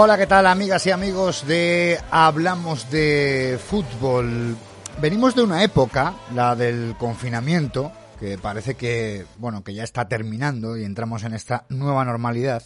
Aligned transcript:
Hola, 0.00 0.16
¿qué 0.16 0.28
tal 0.28 0.46
amigas 0.46 0.86
y 0.86 0.92
amigos 0.92 1.44
de 1.44 1.98
Hablamos 2.12 2.88
de 2.88 3.58
Fútbol? 3.60 4.56
Venimos 5.00 5.34
de 5.34 5.42
una 5.42 5.64
época, 5.64 6.14
la 6.36 6.54
del 6.54 6.94
confinamiento, 6.96 7.90
que 8.20 8.38
parece 8.38 8.76
que, 8.76 9.26
bueno, 9.38 9.64
que 9.64 9.74
ya 9.74 9.82
está 9.82 10.06
terminando 10.06 10.76
y 10.76 10.84
entramos 10.84 11.24
en 11.24 11.34
esta 11.34 11.64
nueva 11.68 12.04
normalidad. 12.04 12.62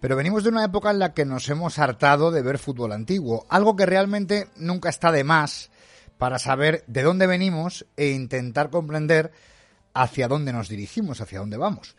Pero 0.00 0.16
venimos 0.16 0.44
de 0.44 0.48
una 0.48 0.64
época 0.64 0.90
en 0.90 0.98
la 0.98 1.12
que 1.12 1.26
nos 1.26 1.46
hemos 1.50 1.78
hartado 1.78 2.30
de 2.30 2.40
ver 2.40 2.56
fútbol 2.56 2.92
antiguo, 2.92 3.44
algo 3.50 3.76
que 3.76 3.84
realmente 3.84 4.48
nunca 4.56 4.88
está 4.88 5.12
de 5.12 5.24
más 5.24 5.68
para 6.16 6.38
saber 6.38 6.84
de 6.86 7.02
dónde 7.02 7.26
venimos 7.26 7.84
e 7.98 8.12
intentar 8.12 8.70
comprender 8.70 9.30
hacia 9.92 10.26
dónde 10.26 10.54
nos 10.54 10.70
dirigimos, 10.70 11.20
hacia 11.20 11.40
dónde 11.40 11.58
vamos. 11.58 11.96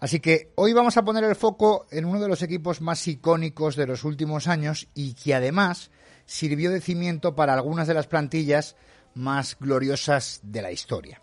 Así 0.00 0.20
que 0.20 0.52
hoy 0.54 0.72
vamos 0.72 0.96
a 0.96 1.04
poner 1.04 1.24
el 1.24 1.34
foco 1.34 1.86
en 1.90 2.04
uno 2.04 2.20
de 2.20 2.28
los 2.28 2.42
equipos 2.42 2.80
más 2.80 3.06
icónicos 3.08 3.74
de 3.74 3.86
los 3.86 4.04
últimos 4.04 4.46
años 4.46 4.88
y 4.94 5.14
que 5.14 5.34
además 5.34 5.90
sirvió 6.24 6.70
de 6.70 6.80
cimiento 6.80 7.34
para 7.34 7.54
algunas 7.54 7.88
de 7.88 7.94
las 7.94 8.06
plantillas 8.06 8.76
más 9.14 9.56
gloriosas 9.58 10.40
de 10.44 10.62
la 10.62 10.70
historia. 10.70 11.20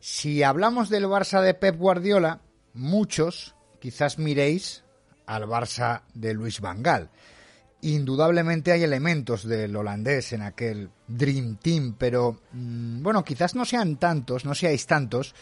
Si 0.00 0.42
hablamos 0.42 0.88
del 0.88 1.06
Barça 1.06 1.42
de 1.42 1.54
Pep 1.54 1.76
Guardiola, 1.76 2.40
muchos 2.72 3.54
quizás 3.78 4.18
miréis 4.18 4.84
al 5.26 5.46
Barça 5.46 6.02
de 6.14 6.32
Luis 6.34 6.60
Van 6.60 6.82
Gaal. 6.82 7.10
Indudablemente 7.82 8.72
hay 8.72 8.84
elementos 8.84 9.46
del 9.46 9.74
holandés 9.76 10.32
en 10.32 10.42
aquel 10.42 10.90
Dream 11.08 11.56
Team, 11.56 11.96
pero 11.98 12.40
mm, 12.52 13.02
bueno, 13.02 13.24
quizás 13.24 13.54
no 13.54 13.64
sean 13.64 13.96
tantos, 13.96 14.44
no 14.44 14.54
seáis 14.54 14.86
tantos 14.86 15.34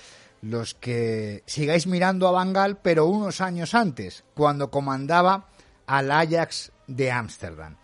los 0.42 0.74
que 0.74 1.42
sigáis 1.46 1.86
mirando 1.86 2.26
a 2.26 2.32
Bangal, 2.32 2.78
pero 2.78 3.06
unos 3.06 3.40
años 3.40 3.74
antes, 3.74 4.24
cuando 4.34 4.70
comandaba 4.70 5.48
al 5.86 6.10
Ajax 6.10 6.72
de 6.86 7.10
Ámsterdam. 7.10 7.76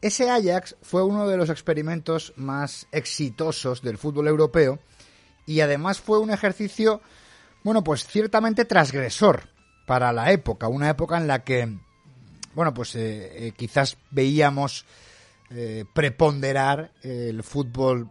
Ese 0.00 0.28
Ajax 0.28 0.76
fue 0.82 1.04
uno 1.04 1.28
de 1.28 1.36
los 1.36 1.48
experimentos 1.48 2.32
más 2.36 2.88
exitosos 2.90 3.82
del 3.82 3.98
fútbol 3.98 4.26
europeo 4.26 4.80
y 5.46 5.60
además 5.60 6.00
fue 6.00 6.18
un 6.18 6.30
ejercicio, 6.30 7.00
bueno, 7.62 7.84
pues 7.84 8.06
ciertamente 8.06 8.64
transgresor 8.64 9.48
para 9.86 10.12
la 10.12 10.32
época, 10.32 10.66
una 10.68 10.90
época 10.90 11.18
en 11.18 11.28
la 11.28 11.44
que, 11.44 11.78
bueno, 12.54 12.74
pues 12.74 12.96
eh, 12.96 13.46
eh, 13.46 13.52
quizás 13.52 13.96
veíamos 14.10 14.86
eh, 15.50 15.84
preponderar 15.92 16.90
el 17.02 17.42
fútbol 17.44 18.10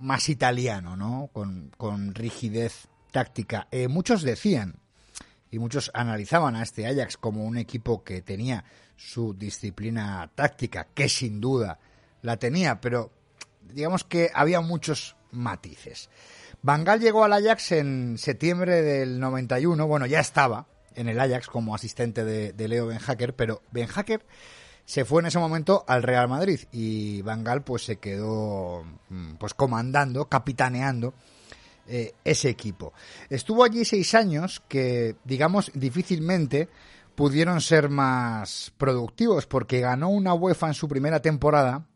más 0.00 0.28
italiano, 0.28 0.96
¿no? 0.96 1.30
Con, 1.32 1.70
con 1.76 2.14
rigidez 2.14 2.88
táctica. 3.14 3.68
Eh, 3.70 3.86
muchos 3.86 4.22
decían 4.22 4.80
y 5.48 5.60
muchos 5.60 5.92
analizaban 5.94 6.56
a 6.56 6.64
este 6.64 6.84
Ajax 6.88 7.16
como 7.16 7.44
un 7.44 7.56
equipo 7.56 8.02
que 8.02 8.22
tenía 8.22 8.64
su 8.96 9.34
disciplina 9.34 10.28
táctica, 10.34 10.88
que 10.92 11.08
sin 11.08 11.40
duda 11.40 11.78
la 12.22 12.38
tenía, 12.38 12.80
pero 12.80 13.12
digamos 13.72 14.02
que 14.02 14.32
había 14.34 14.60
muchos 14.60 15.14
matices. 15.30 16.10
Bangal 16.60 16.98
llegó 16.98 17.22
al 17.22 17.34
Ajax 17.34 17.70
en 17.70 18.18
septiembre 18.18 18.82
del 18.82 19.20
91, 19.20 19.86
bueno, 19.86 20.06
ya 20.06 20.18
estaba 20.18 20.66
en 20.96 21.08
el 21.08 21.20
Ajax 21.20 21.46
como 21.46 21.72
asistente 21.72 22.24
de, 22.24 22.68
Leo 22.68 22.88
Benhacker, 22.88 23.36
pero 23.36 23.62
Benhacker 23.70 24.26
se 24.84 25.04
fue 25.04 25.22
en 25.22 25.26
ese 25.26 25.38
momento 25.38 25.84
al 25.86 26.02
Real 26.02 26.26
Madrid 26.26 26.62
y 26.72 27.22
Bangal 27.22 27.62
pues 27.62 27.84
se 27.84 27.96
quedó 27.96 28.84
mm, 29.08 29.34
pues 29.34 29.54
comandando, 29.54 30.28
capitaneando 30.28 31.14
eh, 31.86 32.14
ese 32.24 32.48
equipo. 32.48 32.92
Estuvo 33.28 33.64
allí 33.64 33.84
seis 33.84 34.14
años 34.14 34.62
que, 34.68 35.16
digamos, 35.24 35.70
difícilmente 35.74 36.68
pudieron 37.14 37.60
ser 37.60 37.88
más 37.88 38.72
productivos 38.76 39.46
porque 39.46 39.80
ganó 39.80 40.08
una 40.08 40.34
UEFA 40.34 40.68
en 40.68 40.74
su 40.74 40.88
primera 40.88 41.20
temporada, 41.20 41.86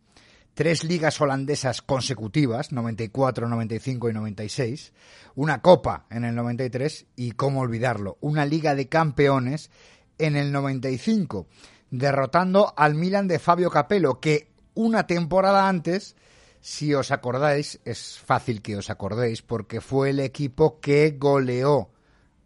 tres 0.55 0.85
ligas 0.85 1.21
holandesas 1.21 1.83
consecutivas, 1.83 2.73
94, 2.73 3.49
95 3.49 4.11
y 4.11 4.13
96, 4.13 4.93
una 5.35 5.63
copa 5.63 6.07
en 6.11 6.25
el 6.25 6.35
93 6.35 7.07
y, 7.17 7.33
cómo 7.33 7.61
olvidarlo, 7.61 8.19
una 8.21 8.45
liga 8.45 8.75
de 8.75 8.89
campeones 8.89 9.71
en 10.19 10.37
el 10.37 10.53
95, 10.53 11.47
derrotando 11.91 12.75
al 12.77 12.95
Milan 12.95 13.29
de 13.29 13.39
Fabio 13.39 13.71
Capello, 13.71 14.21
que 14.21 14.49
una 14.75 15.07
temporada 15.07 15.69
antes 15.69 16.17
si 16.61 16.95
os 16.95 17.11
acordáis, 17.11 17.81
es 17.85 18.19
fácil 18.19 18.63
que 18.63 18.77
os 18.77 18.91
acordéis, 18.91 19.43
porque 19.43 19.81
fue 19.81 20.11
el 20.11 20.21
equipo 20.21 20.81
que 20.81 21.17
goleó 21.19 21.91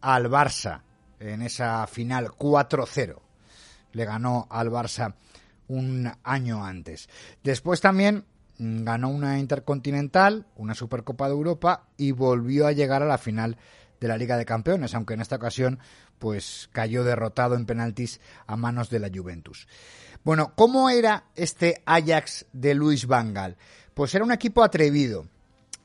al 0.00 0.28
Barça 0.30 0.82
en 1.18 1.42
esa 1.42 1.86
final 1.86 2.30
4-0. 2.32 3.16
Le 3.92 4.04
ganó 4.04 4.46
al 4.50 4.70
Barça 4.70 5.14
un 5.68 6.10
año 6.22 6.64
antes. 6.64 7.08
Después 7.42 7.80
también 7.80 8.24
mm, 8.58 8.84
ganó 8.84 9.08
una 9.08 9.38
Intercontinental, 9.38 10.46
una 10.56 10.74
Supercopa 10.74 11.26
de 11.26 11.34
Europa 11.34 11.88
y 11.96 12.12
volvió 12.12 12.66
a 12.66 12.72
llegar 12.72 13.02
a 13.02 13.06
la 13.06 13.18
final 13.18 13.56
de 14.00 14.08
la 14.08 14.18
Liga 14.18 14.36
de 14.36 14.44
Campeones, 14.44 14.94
aunque 14.94 15.14
en 15.14 15.20
esta 15.20 15.36
ocasión 15.36 15.78
pues 16.18 16.68
cayó 16.72 17.04
derrotado 17.04 17.54
en 17.54 17.66
penaltis 17.66 18.20
a 18.46 18.56
manos 18.56 18.90
de 18.90 18.98
la 18.98 19.10
Juventus. 19.12 19.66
Bueno, 20.24 20.52
¿cómo 20.54 20.88
era 20.90 21.24
este 21.34 21.82
Ajax 21.84 22.46
de 22.52 22.74
Luis 22.74 23.06
Van 23.06 23.34
Gaal? 23.34 23.56
Pues 23.94 24.14
era 24.14 24.24
un 24.24 24.32
equipo 24.32 24.62
atrevido, 24.62 25.26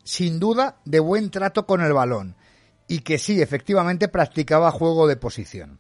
sin 0.04 0.40
duda 0.40 0.78
de 0.86 1.00
buen 1.00 1.30
trato 1.30 1.66
con 1.66 1.82
el 1.82 1.94
balón 1.94 2.36
y 2.88 3.00
que 3.00 3.18
sí, 3.18 3.42
efectivamente 3.42 4.08
practicaba 4.08 4.72
juego 4.72 5.08
de 5.08 5.18
posición. 5.18 5.80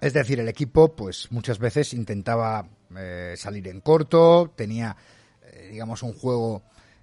Es 0.00 0.12
decir, 0.12 0.38
el 0.38 0.48
equipo 0.48 0.94
pues 0.94 1.32
muchas 1.32 1.58
veces 1.58 1.94
intentaba 1.94 2.68
eh, 2.96 3.34
salir 3.36 3.66
en 3.68 3.80
corto, 3.80 4.52
tenía 4.54 4.96
eh, 5.42 5.68
digamos 5.72 6.02
un 6.02 6.12
juego 6.12 6.62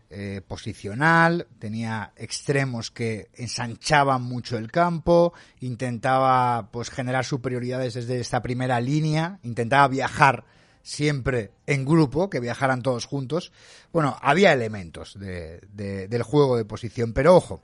eh, 0.10 0.42
posicional, 0.48 1.48
tenía 1.60 2.14
extremos 2.16 2.92
que 2.92 3.30
ensanchaban 3.34 4.22
mucho 4.22 4.58
el 4.58 4.72
campo, 4.72 5.34
intentaba 5.60 6.70
pues 6.72 6.90
generar 6.90 7.26
superioridades 7.26 7.96
desde 7.96 8.20
esta 8.20 8.42
primera 8.42 8.80
línea, 8.80 9.40
intentaba 9.44 9.88
viajar 9.88 10.46
siempre 10.86 11.50
en 11.66 11.84
grupo, 11.84 12.30
que 12.30 12.40
viajaran 12.40 12.84
todos 12.84 13.08
juntos. 13.08 13.52
Bueno, 13.92 14.18
había 14.22 14.54
elementos 14.54 15.18
de, 15.20 15.60
del 15.74 16.24
juego 16.24 16.58
de 16.58 16.64
posición, 16.64 17.12
pero 17.12 17.36
ojo, 17.36 17.64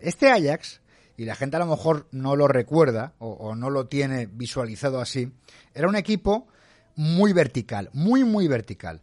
este 0.00 0.30
Ajax, 0.30 0.80
y 1.18 1.26
la 1.26 1.34
gente 1.34 1.56
a 1.56 1.60
lo 1.60 1.66
mejor 1.66 2.08
no 2.10 2.36
lo 2.36 2.48
recuerda 2.48 3.12
o, 3.18 3.32
o 3.32 3.54
no 3.54 3.68
lo 3.68 3.86
tiene 3.86 4.26
visualizado 4.26 4.98
así, 4.98 5.30
era 5.74 5.88
un 5.88 5.96
equipo 5.96 6.48
muy 6.96 7.34
vertical, 7.34 7.90
muy, 7.92 8.24
muy 8.24 8.48
vertical. 8.48 9.02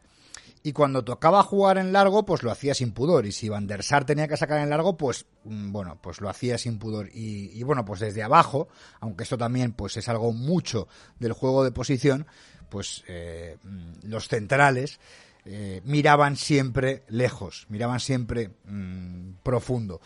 Y 0.63 0.73
cuando 0.73 1.03
tocaba 1.03 1.41
jugar 1.43 1.77
en 1.77 1.91
largo, 1.91 2.23
pues 2.23 2.43
lo 2.43 2.51
hacía 2.51 2.73
sin 2.73 2.91
pudor. 2.91 3.25
Y 3.25 3.31
si 3.31 3.49
Van 3.49 3.67
der 3.67 3.83
Sar 3.83 4.05
tenía 4.05 4.27
que 4.27 4.37
sacar 4.37 4.59
en 4.59 4.69
largo, 4.69 4.95
pues 4.95 5.25
mm, 5.43 5.71
bueno, 5.71 5.97
pues 6.01 6.21
lo 6.21 6.29
hacía 6.29 6.57
sin 6.57 6.77
pudor. 6.77 7.09
Y, 7.13 7.61
bueno, 7.63 7.83
pues 7.83 7.99
desde 7.99 8.21
abajo, 8.21 8.67
aunque 8.99 9.23
esto 9.23 9.37
también 9.37 9.73
pues 9.73 9.97
es 9.97 10.07
algo 10.07 10.33
mucho 10.33 10.87
del 11.19 11.33
juego 11.33 11.63
de 11.63 11.71
posición, 11.71 12.27
pues 12.69 13.03
eh, 13.07 13.57
mm, 13.63 14.07
los 14.07 14.27
centrales 14.27 14.99
eh, 15.45 15.81
miraban 15.83 16.35
siempre 16.35 17.03
lejos, 17.07 17.65
miraban 17.69 17.99
siempre 17.99 18.51
mm, 18.65 19.33
profundo. 19.41 19.99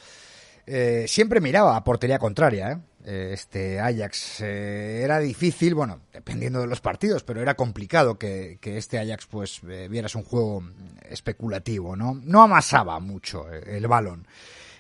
Eh, 0.66 1.06
siempre 1.08 1.42
miraba 1.42 1.76
a 1.76 1.84
portería 1.84 2.18
contraria, 2.18 2.72
¿eh? 2.72 2.78
Eh, 3.08 3.34
este 3.34 3.80
Ajax. 3.80 4.42
Eh, 4.42 5.02
era 5.04 5.20
difícil, 5.20 5.76
bueno, 5.76 6.02
dependiendo 6.12 6.60
de 6.60 6.66
los 6.66 6.82
partidos, 6.82 7.24
pero 7.24 7.40
era 7.40 7.54
complicado 7.54 8.18
que, 8.18 8.58
este 8.64 8.98
Ajax 8.98 9.28
pues 9.28 9.62
eh, 9.70 9.88
vieras 9.88 10.16
un 10.16 10.24
juego 10.24 10.64
especulativo, 11.08 11.96
¿no? 11.96 12.20
No 12.24 12.42
amasaba 12.42 13.00
mucho 13.00 13.48
el 13.52 13.86
balón. 13.88 14.28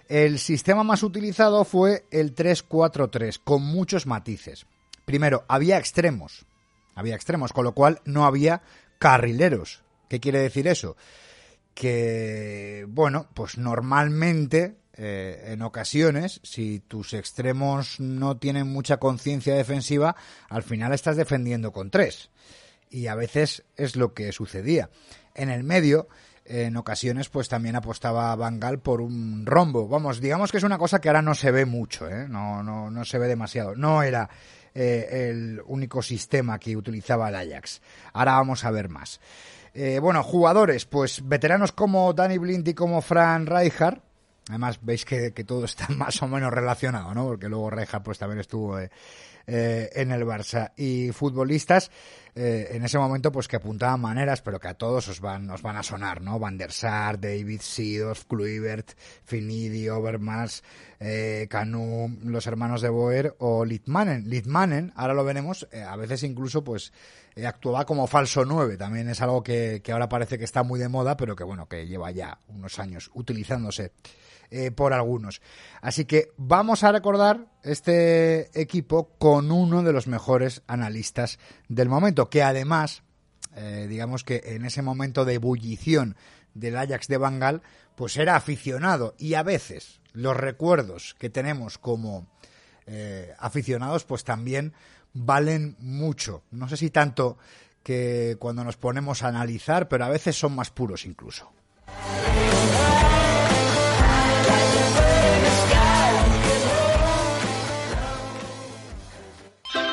El 0.08 0.40
sistema 0.40 0.84
más 0.84 1.04
utilizado 1.04 1.64
fue 1.66 2.06
el 2.10 2.34
3-4-3, 2.34 3.40
con 3.44 3.62
muchos 3.62 4.08
matices. 4.08 4.66
Primero, 5.06 5.46
había 5.48 5.78
extremos. 5.78 6.46
Había 6.96 7.16
extremos, 7.16 7.54
con 7.54 7.64
lo 7.64 7.74
cual 7.74 8.02
no 8.06 8.26
había 8.26 8.64
carrileros. 8.98 9.84
¿Qué 10.10 10.20
quiere 10.20 10.40
decir 10.40 10.68
eso? 10.68 10.96
Que, 11.76 12.86
bueno, 12.88 13.28
pues 13.36 13.60
normalmente 13.60 14.78
eh, 14.98 15.52
en 15.52 15.62
ocasiones, 15.62 16.40
si 16.44 16.80
tus 16.80 17.14
extremos 17.14 18.00
no 18.00 18.38
tienen 18.38 18.68
mucha 18.68 18.98
conciencia 18.98 19.56
defensiva, 19.56 20.16
al 20.50 20.64
final 20.64 20.94
estás 20.94 21.18
defendiendo 21.18 21.74
con 21.74 21.92
tres. 21.92 22.30
Y 22.90 23.08
a 23.08 23.16
veces 23.16 23.64
es 23.76 23.98
lo 23.98 24.14
que 24.14 24.32
sucedía. 24.32 24.90
En 25.34 25.50
el 25.50 25.64
medio, 25.64 26.08
en 26.46 26.78
ocasiones, 26.78 27.28
pues 27.28 27.50
también 27.50 27.76
apostaba 27.76 28.34
Bangal 28.38 28.80
por 28.80 29.02
un 29.02 29.46
rombo. 29.46 29.90
Vamos, 29.90 30.22
digamos 30.22 30.52
que 30.52 30.60
es 30.60 30.64
una 30.64 30.78
cosa 30.78 31.02
que 31.02 31.10
ahora 31.10 31.22
no 31.22 31.36
se 31.36 31.52
ve 31.52 31.66
mucho, 31.66 32.08
¿eh? 32.08 32.28
no, 32.30 32.64
no, 32.64 32.90
no 32.90 33.04
se 33.04 33.18
ve 33.18 33.28
demasiado. 33.28 33.76
No 33.76 34.02
era 34.02 34.30
eh, 34.74 35.30
el 35.30 35.62
único 35.66 36.02
sistema 36.02 36.58
que 36.58 36.78
utilizaba 36.78 37.28
el 37.28 37.36
Ajax. 37.36 37.82
Ahora 38.14 38.34
vamos 38.36 38.64
a 38.64 38.72
ver 38.72 38.88
más. 38.88 39.20
bueno, 40.00 40.24
jugadores, 40.24 40.86
pues 40.86 41.28
veteranos 41.28 41.74
como 41.74 42.14
Danny 42.14 42.38
Blind 42.38 42.66
y 42.70 42.74
como 42.74 43.02
Fran 43.02 43.46
Rijkaard, 43.46 44.00
Además, 44.50 44.80
veis 44.82 45.06
que, 45.06 45.32
todo 45.32 45.66
está 45.66 45.88
más 45.90 46.22
o 46.22 46.28
menos 46.28 46.54
relacionado, 46.54 47.14
¿no? 47.14 47.26
Porque 47.26 47.50
luego 47.50 47.70
Reja 47.70 48.04
pues 48.04 48.20
también 48.20 48.40
estuvo 48.40 48.80
eh, 48.80 48.90
eh, 49.48 49.92
en 49.94 50.12
el 50.12 50.24
Barça. 50.24 50.72
Y 50.76 51.12
futbolistas, 51.12 51.92
eh, 52.34 52.70
en 52.72 52.84
ese 52.84 52.98
momento, 52.98 53.32
pues 53.32 53.48
que 53.48 53.58
apuntaban 53.58 54.02
maneras, 54.02 54.42
pero 54.42 54.60
que 54.60 54.68
a 54.68 54.74
todos 54.74 55.08
os 55.08 55.20
van, 55.20 55.50
os 55.52 55.62
van 55.62 55.78
a 55.78 55.84
sonar, 55.84 56.22
¿no? 56.22 56.40
Van 56.40 56.58
der 56.58 56.72
Sar, 56.72 57.20
David 57.20 57.62
Seedorf, 57.62 58.26
Kluivert, 58.26 58.94
Finidi, 59.24 59.88
Overmars, 59.88 60.64
eh, 61.00 61.46
Canu, 61.48 62.18
los 62.24 62.48
hermanos 62.48 62.82
de 62.82 62.90
Boer 62.90 63.36
o 63.38 63.66
Litmanen. 63.66 64.28
Litmanen, 64.28 64.94
ahora 64.96 65.14
lo 65.14 65.24
veremos, 65.24 65.68
a 65.72 65.96
veces 65.96 66.24
incluso, 66.24 66.64
pues, 66.64 66.92
actuaba 67.46 67.86
como 67.86 68.08
falso 68.08 68.46
9. 68.46 68.78
También 68.78 69.10
es 69.10 69.22
algo 69.22 69.44
que, 69.44 69.82
que 69.84 69.92
ahora 69.92 70.10
parece 70.10 70.40
que 70.40 70.46
está 70.46 70.64
muy 70.64 70.80
de 70.80 70.90
moda, 70.90 71.18
pero 71.18 71.36
que 71.36 71.44
bueno, 71.44 71.68
que 71.68 71.86
lleva 71.86 72.10
ya 72.10 72.40
unos 72.48 72.80
años 72.80 73.12
utilizándose. 73.14 73.92
Eh, 74.52 74.72
por 74.72 74.94
algunos. 74.94 75.42
Así 75.82 76.06
que 76.06 76.32
vamos 76.38 76.84
a 76.84 76.92
recordar 76.92 77.48
este 77.64 78.60
equipo 78.60 79.10
con 79.18 79.52
uno 79.52 79.82
de 79.82 79.92
los 79.92 80.08
mejores 80.08 80.62
analistas 80.68 81.40
del 81.68 81.90
momento, 81.90 82.30
que 82.30 82.44
además, 82.44 83.02
eh, 83.56 83.88
digamos 83.90 84.24
que 84.24 84.42
en 84.46 84.66
ese 84.66 84.84
momento 84.84 85.26
de 85.26 85.34
ebullición 85.34 86.16
del 86.54 86.78
Ajax 86.78 87.08
de 87.08 87.18
Bangal, 87.18 87.64
pues 87.96 88.18
era 88.18 88.36
aficionado 88.36 89.16
y 89.18 89.34
a 89.34 89.44
veces 89.44 90.00
los 90.14 90.38
recuerdos 90.38 91.16
que 91.18 91.30
tenemos 91.30 91.78
como 91.80 92.28
eh, 92.86 93.34
aficionados, 93.40 94.04
pues 94.04 94.24
también 94.24 94.74
valen 95.14 95.76
mucho. 95.80 96.44
No 96.52 96.70
sé 96.70 96.78
si 96.78 96.92
tanto 96.92 97.38
que 97.82 98.38
cuando 98.40 98.64
nos 98.64 98.78
ponemos 98.78 99.24
a 99.24 99.30
analizar, 99.30 99.88
pero 99.88 100.06
a 100.06 100.10
veces 100.10 100.38
son 100.38 100.56
más 100.56 100.70
puros 100.70 101.06
incluso. 101.06 101.52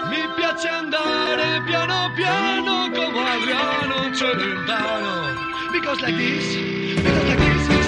Mi 0.09 0.29
piace 0.37 0.69
andare 0.69 1.63
piano 1.67 2.11
piano 2.15 2.91
come 2.91 3.31
Adriano 3.31 4.15
Celentano. 4.15 5.71
Because 5.73 6.01
like 6.03 6.17
this, 6.17 6.55
because 6.95 7.29
like 7.29 7.39
this. 7.39 7.82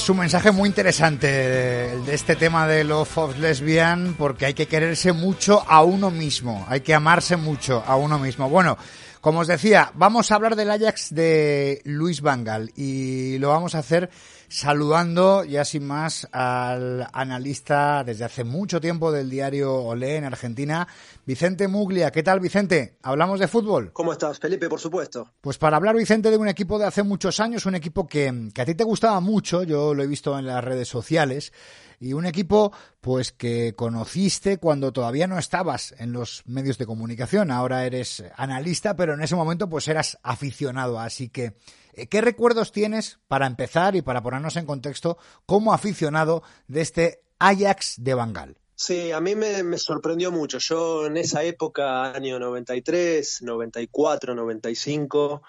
Es 0.00 0.08
un 0.08 0.16
mensaje 0.16 0.50
muy 0.50 0.66
interesante 0.66 1.92
el 1.92 2.06
de 2.06 2.14
este 2.14 2.34
tema 2.34 2.66
de 2.66 2.84
Love 2.84 3.18
of 3.18 3.38
Lesbian, 3.38 4.14
porque 4.16 4.46
hay 4.46 4.54
que 4.54 4.66
quererse 4.66 5.12
mucho 5.12 5.62
a 5.68 5.82
uno 5.82 6.10
mismo, 6.10 6.64
hay 6.70 6.80
que 6.80 6.94
amarse 6.94 7.36
mucho 7.36 7.84
a 7.86 7.96
uno 7.96 8.18
mismo. 8.18 8.48
Bueno, 8.48 8.78
como 9.20 9.40
os 9.40 9.46
decía, 9.46 9.92
vamos 9.94 10.32
a 10.32 10.36
hablar 10.36 10.56
del 10.56 10.70
Ajax 10.70 11.14
de 11.14 11.82
Luis 11.84 12.22
Vangal 12.22 12.72
y 12.74 13.36
lo 13.36 13.50
vamos 13.50 13.74
a 13.74 13.80
hacer 13.80 14.08
saludando 14.48 15.44
ya 15.44 15.66
sin 15.66 15.86
más 15.86 16.26
al 16.32 17.06
analista 17.12 18.02
desde 18.02 18.24
hace 18.24 18.42
mucho 18.42 18.80
tiempo 18.80 19.12
del 19.12 19.28
diario 19.28 19.74
Olé 19.74 20.16
en 20.16 20.24
Argentina, 20.24 20.88
Vicente 21.30 21.68
Muglia. 21.68 22.10
¿Qué 22.10 22.24
tal, 22.24 22.40
Vicente? 22.40 22.98
¿Hablamos 23.04 23.38
de 23.38 23.46
fútbol? 23.46 23.92
¿Cómo 23.92 24.10
estás, 24.10 24.40
Felipe? 24.40 24.68
Por 24.68 24.80
supuesto. 24.80 25.30
Pues 25.40 25.58
para 25.58 25.76
hablar, 25.76 25.94
Vicente, 25.94 26.28
de 26.28 26.36
un 26.36 26.48
equipo 26.48 26.76
de 26.76 26.86
hace 26.86 27.04
muchos 27.04 27.38
años, 27.38 27.66
un 27.66 27.76
equipo 27.76 28.08
que, 28.08 28.50
que 28.52 28.62
a 28.62 28.64
ti 28.64 28.74
te 28.74 28.82
gustaba 28.82 29.20
mucho, 29.20 29.62
yo 29.62 29.94
lo 29.94 30.02
he 30.02 30.08
visto 30.08 30.36
en 30.36 30.46
las 30.46 30.64
redes 30.64 30.88
sociales, 30.88 31.52
y 32.00 32.14
un 32.14 32.26
equipo 32.26 32.72
pues 33.00 33.30
que 33.30 33.74
conociste 33.76 34.58
cuando 34.58 34.92
todavía 34.92 35.28
no 35.28 35.38
estabas 35.38 35.94
en 35.98 36.10
los 36.10 36.42
medios 36.46 36.78
de 36.78 36.86
comunicación, 36.86 37.52
ahora 37.52 37.86
eres 37.86 38.24
analista, 38.34 38.96
pero 38.96 39.14
en 39.14 39.22
ese 39.22 39.36
momento 39.36 39.68
pues 39.68 39.86
eras 39.86 40.18
aficionado, 40.24 40.98
así 40.98 41.28
que 41.28 41.54
eh, 41.92 42.08
¿qué 42.08 42.22
recuerdos 42.22 42.72
tienes 42.72 43.20
para 43.28 43.46
empezar 43.46 43.94
y 43.94 44.02
para 44.02 44.20
ponernos 44.20 44.56
en 44.56 44.66
contexto 44.66 45.16
como 45.46 45.72
aficionado 45.72 46.42
de 46.66 46.80
este 46.80 47.22
Ajax 47.38 48.02
de 48.02 48.14
Bangal? 48.14 48.56
Sí, 48.82 49.12
a 49.12 49.20
mí 49.20 49.34
me, 49.34 49.76
sorprendió 49.76 50.32
mucho. 50.32 50.56
Yo 50.58 51.04
en 51.04 51.18
esa 51.18 51.44
época, 51.44 52.14
año 52.14 52.38
93, 52.38 53.42
94, 53.42 54.34
95, 54.34 55.42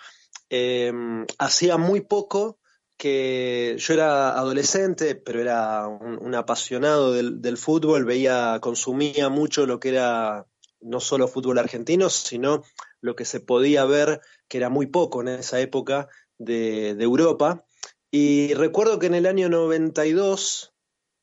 hacía 1.38 1.78
muy 1.78 2.02
poco 2.02 2.60
que 2.98 3.78
yo 3.78 3.94
era 3.94 4.38
adolescente, 4.38 5.16
pero 5.16 5.40
era 5.40 5.88
un, 5.88 6.36
apasionado 6.36 7.14
del, 7.14 7.58
fútbol, 7.58 8.04
veía, 8.04 8.60
consumía 8.62 9.30
mucho 9.30 9.66
lo 9.66 9.80
que 9.80 9.90
era 9.90 10.46
no 10.82 11.00
solo 11.00 11.30
fútbol 11.30 11.58
argentino, 11.58 12.10
sino 12.10 12.64
lo 13.00 13.16
que 13.16 13.24
se 13.24 13.40
podía 13.40 13.86
ver, 13.86 14.20
que 14.50 14.58
era 14.58 14.68
muy 14.68 14.88
poco 14.88 15.22
en 15.22 15.30
esa 15.30 15.62
época 15.62 16.10
de, 16.38 16.90
Europa. 17.00 17.64
Y 18.12 18.54
recuerdo 18.56 19.00
que 19.00 19.08
en 19.08 19.16
el 19.16 19.26
año 19.26 19.48
92, 19.48 20.71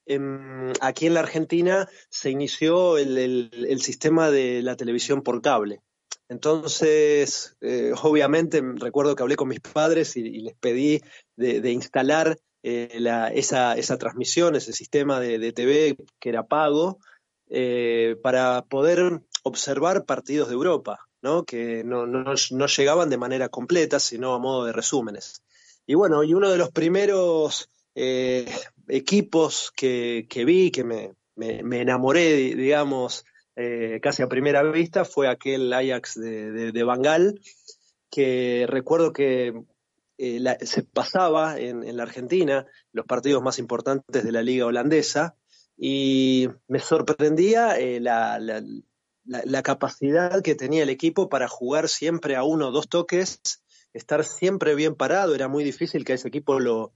em, 0.09 0.73
aquí 0.81 1.07
en 1.07 1.15
la 1.15 1.21
Argentina, 1.21 1.89
se 2.09 2.31
inició 2.31 2.99
el 2.99 3.81
sistema 3.81 4.31
de 4.31 4.63
la 4.63 4.77
televisión 4.77 5.23
por 5.23 5.41
cable. 5.43 5.83
Entonces, 6.29 7.57
eh, 7.61 7.93
obviamente, 8.03 8.63
recuerdo 8.77 9.17
que 9.17 9.23
hablé 9.23 9.37
con 9.37 9.49
mis 9.49 9.61
padres 9.61 10.17
y, 10.17 10.41
les 10.41 10.55
pedí 10.55 11.01
de, 11.37 11.73
instalar 11.73 12.39
eh, 12.63 13.01
esa, 13.35 13.99
transmisión, 13.99 14.55
ese 14.55 14.73
sistema 14.73 15.21
de, 15.21 15.53
TV 15.53 15.97
que 16.19 16.29
era 16.29 16.47
pago, 16.47 16.99
eh, 17.49 18.17
para 18.23 18.63
poder 18.63 19.23
observar 19.43 20.05
partidos 20.05 20.49
de 20.49 20.55
Europa, 20.55 21.01
¿no? 21.23 21.45
que 21.45 21.83
no, 21.83 22.35
llegaban 22.67 23.09
de 23.09 23.17
manera 23.17 23.49
completa, 23.49 23.99
sino 23.99 24.35
a 24.35 24.39
modo 24.39 24.67
de 24.67 24.73
resúmenes. 24.73 25.43
y 25.87 25.95
bueno, 25.95 26.23
y 26.25 26.35
uno 26.35 26.51
de 26.51 26.59
los 26.59 26.71
primeros 26.71 27.71
equipos 28.89 29.73
que, 29.77 30.27
que, 30.29 30.45
vi, 30.45 30.71
que 30.71 30.85
me, 30.85 31.15
me, 31.37 31.81
enamoré, 31.81 32.35
digamos, 32.55 33.25
eh, 33.57 34.01
casi 34.03 34.23
a 34.23 34.29
primera 34.29 34.63
vista, 34.63 35.05
fue 35.05 35.29
aquel 35.29 35.73
Ajax 35.73 36.21
de, 36.21 36.53
de, 36.53 36.73
de 36.73 36.83
Bangal, 36.85 37.41
que 38.11 38.67
recuerdo 38.69 39.13
que 39.13 39.55
eh, 40.19 40.57
se 40.63 40.83
pasaba 40.83 41.59
en, 41.59 41.85
en, 41.85 41.97
la 41.97 42.03
Argentina 42.03 42.67
los 42.93 43.07
partidos 43.07 43.43
más 43.43 43.59
importantes 43.59 44.25
de 44.25 44.33
la 44.33 44.43
liga 44.43 44.67
holandesa 44.67 45.37
y 45.77 46.49
me 46.67 46.81
sorprendía 46.81 47.79
eh, 47.79 48.01
la, 48.01 48.41
la, 48.41 48.63
la, 49.25 49.63
capacidad 49.63 50.43
que 50.43 50.57
tenía 50.57 50.83
el 50.83 50.91
equipo 50.91 51.29
para 51.29 51.47
jugar 51.47 51.89
siempre 51.89 52.35
a 52.35 52.43
uno 52.43 52.69
o 52.69 52.73
dos 52.73 52.89
toques, 52.89 53.63
estar 53.93 54.25
siempre 54.25 54.75
bien 54.75 54.97
parado. 54.97 55.37
Era 55.37 55.47
muy 55.47 55.63
difícil 55.63 56.05
que 56.05 56.15
ese 56.15 56.27
equipo 56.27 56.59
lo, 56.59 56.93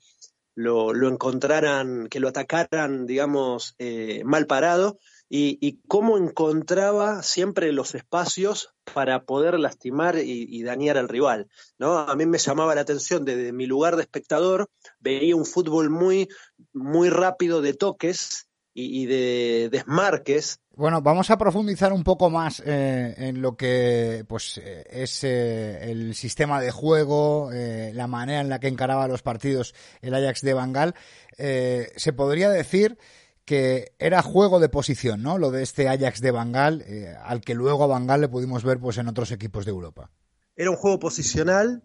lo, 0.55 0.93
lo 0.93 1.09
encontraran, 1.09 2.09
que 2.09 2.21
lo 2.21 2.29
atacaran, 2.29 3.07
digamos, 3.07 3.75
eh, 3.79 4.23
mal 4.25 4.47
parado. 4.47 4.99
Y, 5.29 5.57
y, 5.63 5.81
cómo 5.89 6.19
encontraba 6.19 7.23
siempre 7.23 7.73
los 7.73 7.95
espacios 7.95 8.75
para 8.93 9.25
poder 9.25 9.59
lastimar 9.59 10.19
y, 10.19 10.63
dañar 10.63 10.99
al 10.99 11.09
rival. 11.09 11.49
¿no? 11.79 11.97
A 11.97 12.15
mí 12.17 12.27
me 12.27 12.37
llamaba 12.37 12.75
la 12.75 12.83
atención 12.83 13.25
desde 13.25 13.51
mi 13.55 13.65
lugar 13.65 13.97
de 13.97 14.03
espectador, 14.03 14.69
veía 15.01 15.35
un 15.35 15.47
fútbol 15.47 15.89
muy, 15.89 16.29
muy 16.75 17.09
rápido 17.09 17.63
de 17.63 17.73
toques 17.73 18.47
y 18.75 19.07
de 19.07 19.71
desmarques 19.71 20.62
bueno, 20.75 21.03
vamos 21.03 21.31
a 21.31 21.37
profundizar 21.37 21.93
un 21.93 22.03
poco 22.03 22.31
más 22.31 22.63
eh, 22.65 23.15
en 23.19 23.43
lo 23.43 23.57
que 23.57 24.25
pues 24.27 24.59
es 24.59 25.23
eh, 25.25 25.91
el 25.91 26.15
sistema 26.15 26.61
de 26.61 26.71
juego, 26.71 27.51
eh, 27.53 27.93
la 27.95 28.07
manera 28.07 28.41
en 28.41 28.49
la 28.49 28.59
que 28.59 28.69
encaraba 28.69 29.09
los 29.09 29.23
partidos 29.23 29.75
el 30.01 30.15
Ajax 30.15 30.41
de 30.41 30.55
Bangal. 30.55 30.95
Eh, 31.37 31.93
se 31.97 32.13
podría 32.13 32.49
decir 32.49 32.99
que 33.45 33.93
era 33.99 34.23
juego 34.23 34.61
de 34.61 34.69
posición, 34.69 35.23
¿no? 35.23 35.37
Lo 35.37 35.51
de 35.51 35.63
este 35.63 35.89
Ajax 35.89 36.21
de 36.21 36.31
Bangal, 36.31 36.83
eh, 36.87 37.15
al 37.23 37.43
que 37.43 37.55
luego 37.55 37.85
a 37.85 37.89
Bangal 37.89 38.21
le 38.23 38.29
pudimos 38.29 38.65
ver 38.65 38.79
pues 38.79 38.97
en 38.99 39.09
otros 39.09 39.31
equipos 39.31 39.65
de 39.65 39.73
Europa. 39.73 40.11
Era 40.57 40.71
un 40.71 40.77
juego 40.77 40.99
posicional, 40.99 41.83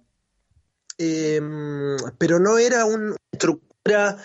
pero 0.98 2.39
no 2.39 2.58
era 2.58 2.86
una 2.86 3.15
estructura 3.32 4.17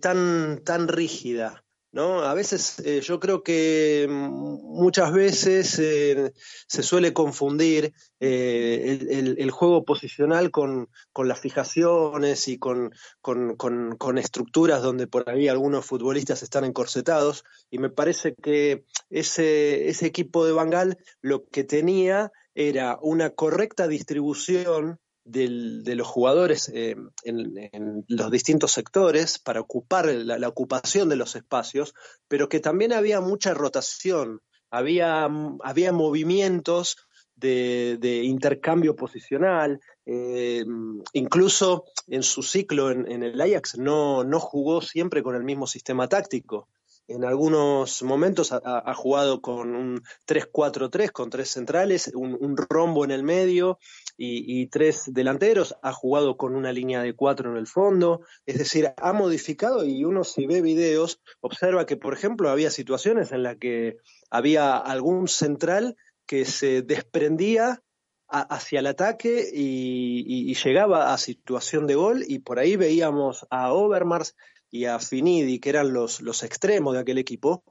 tan, 0.00 0.60
tan 0.64 0.88
rígida. 0.88 1.62
¿No? 1.92 2.22
A 2.22 2.34
veces 2.34 2.78
eh, 2.80 3.00
yo 3.02 3.20
creo 3.20 3.42
que 3.42 4.06
muchas 4.08 5.12
veces 5.12 5.78
eh, 5.78 6.32
se 6.66 6.82
suele 6.82 7.12
confundir 7.12 7.92
eh, 8.18 8.98
el, 9.00 9.10
el, 9.10 9.36
el, 9.38 9.50
juego 9.50 9.84
posicional 9.84 10.50
con, 10.50 10.88
con, 11.12 11.28
las 11.28 11.40
fijaciones 11.40 12.48
y 12.48 12.58
con, 12.58 12.92
con, 13.20 13.56
con, 13.56 14.18
estructuras 14.18 14.82
donde 14.82 15.06
por 15.06 15.28
ahí 15.28 15.48
algunos 15.48 15.84
futbolistas 15.84 16.42
están 16.42 16.64
encorsetados 16.64 17.44
y 17.70 17.78
me 17.78 17.90
parece 17.90 18.34
que 18.34 18.84
ese, 19.10 19.88
ese 19.88 20.06
equipo 20.06 20.46
de 20.46 20.52
Bangal 20.52 20.98
lo 21.20 21.44
que 21.46 21.62
tenía 21.62 22.32
era 22.54 22.98
una 23.02 23.30
correcta 23.30 23.86
distribución 23.86 24.98
de 25.24 25.94
los 25.94 26.06
jugadores 26.06 26.68
eh, 26.74 26.96
en, 27.24 28.04
los 28.08 28.30
distintos 28.30 28.72
sectores 28.72 29.38
para 29.38 29.60
ocupar 29.60 30.06
la, 30.06 30.48
ocupación 30.48 31.08
de 31.08 31.16
los 31.16 31.36
espacios, 31.36 31.94
pero 32.28 32.48
que 32.48 32.60
también 32.60 32.92
había 32.92 33.20
mucha 33.20 33.54
rotación, 33.54 34.40
había, 34.70 35.28
había 35.62 35.92
movimientos 35.92 36.96
de, 37.36 38.22
intercambio 38.24 38.96
posicional, 38.96 39.80
eh, 40.06 40.64
incluso 41.12 41.84
en 42.08 42.22
su 42.22 42.42
ciclo 42.42 42.90
en, 42.90 43.22
el 43.22 43.40
Ajax 43.40 43.78
no, 43.78 44.24
no 44.24 44.40
jugó 44.40 44.80
siempre 44.80 45.22
con 45.22 45.34
el 45.34 45.44
mismo 45.44 45.66
sistema 45.66 46.08
táctico. 46.08 46.68
En 47.08 47.24
algunos 47.24 48.02
momentos 48.02 48.52
ha, 48.52 48.94
jugado 48.94 49.42
con 49.42 49.74
un 49.74 50.02
3-4-3, 50.26 51.10
con 51.10 51.30
tres 51.30 51.50
centrales, 51.50 52.10
un, 52.14 52.56
rombo 52.56 53.04
en 53.04 53.10
el 53.10 53.24
medio 53.24 53.78
y, 54.16 54.66
tres 54.68 55.04
delanteros, 55.06 55.74
ha 55.82 55.92
jugado 55.92 56.36
con 56.36 56.54
una 56.54 56.72
línea 56.72 57.02
de 57.02 57.14
cuatro 57.14 57.50
en 57.50 57.56
el 57.56 57.66
fondo, 57.66 58.20
es 58.46 58.58
decir, 58.58 58.92
ha 58.96 59.12
modificado 59.12 59.84
y 59.84 60.04
uno 60.04 60.22
si 60.22 60.46
ve 60.46 60.62
videos 60.62 61.20
observa 61.40 61.86
que, 61.86 61.96
por 61.96 62.14
ejemplo, 62.14 62.50
había 62.50 62.70
situaciones 62.70 63.32
en 63.32 63.42
las 63.42 63.56
que 63.56 63.96
había 64.30 64.76
algún 64.76 65.28
central 65.28 65.96
que 66.26 66.44
se 66.44 66.82
desprendía 66.82 67.82
hacia 68.28 68.80
el 68.80 68.86
ataque 68.86 69.50
y, 69.52 70.54
llegaba 70.54 71.12
a 71.12 71.18
situación 71.18 71.86
de 71.86 71.96
gol 71.96 72.24
y 72.26 72.38
por 72.38 72.58
ahí 72.58 72.76
veíamos 72.76 73.46
a 73.50 73.72
Overmars 73.72 74.36
y 74.70 74.84
a 74.86 74.98
Finidi, 75.00 75.58
que 75.58 75.70
eran 75.70 75.92
los, 75.92 76.20
los 76.20 76.42
extremos 76.42 76.94
de 76.94 77.00
aquel 77.00 77.18
equipo, 77.18 77.64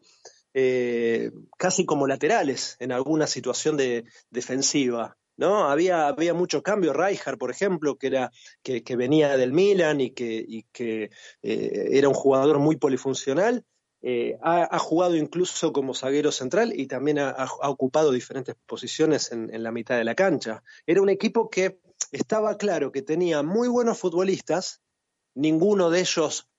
eh, 0.54 1.32
casi 1.58 1.86
como 1.86 2.06
laterales 2.06 2.76
en 2.80 2.92
alguna 2.92 3.26
situación 3.26 3.78
de, 3.78 4.04
defensiva. 4.30 5.18
¿No? 5.42 5.68
Había, 5.68 6.08
había 6.08 6.36
mucho 6.36 6.62
cambio. 6.62 6.94
Rijkaard, 6.94 7.40
por 7.40 7.50
ejemplo, 7.50 7.98
que, 7.98 8.08
era, 8.08 8.32
que, 8.62 8.96
venía 8.96 9.36
del 9.38 9.52
Milan 9.52 10.00
y 10.00 10.12
que, 10.12 11.10
eh, 11.42 11.90
era 11.92 12.08
un 12.08 12.14
jugador 12.14 12.60
muy 12.60 12.76
polifuncional. 12.78 13.66
Eh, 14.04 14.38
ha, 14.42 14.78
jugado 14.78 15.16
incluso 15.16 15.74
como 15.74 15.96
zaguero 15.96 16.32
central 16.32 16.74
y 16.76 16.86
también 16.86 17.18
ha, 17.20 17.48
ocupado 17.64 18.12
diferentes 18.12 18.56
posiciones 18.68 19.32
en, 19.32 19.64
la 19.64 19.72
mitad 19.72 19.98
de 19.98 20.04
la 20.04 20.14
cancha. 20.14 20.64
Era 20.86 21.02
un 21.02 21.10
equipo 21.10 21.50
que 21.50 21.80
estaba 22.12 22.58
claro 22.58 22.92
que 22.92 23.02
tenía 23.02 23.42
muy 23.42 23.68
buenos 23.68 23.98
futbolistas, 23.98 24.82
ninguno 25.34 25.90
de 25.90 26.02
ellos 26.02 26.51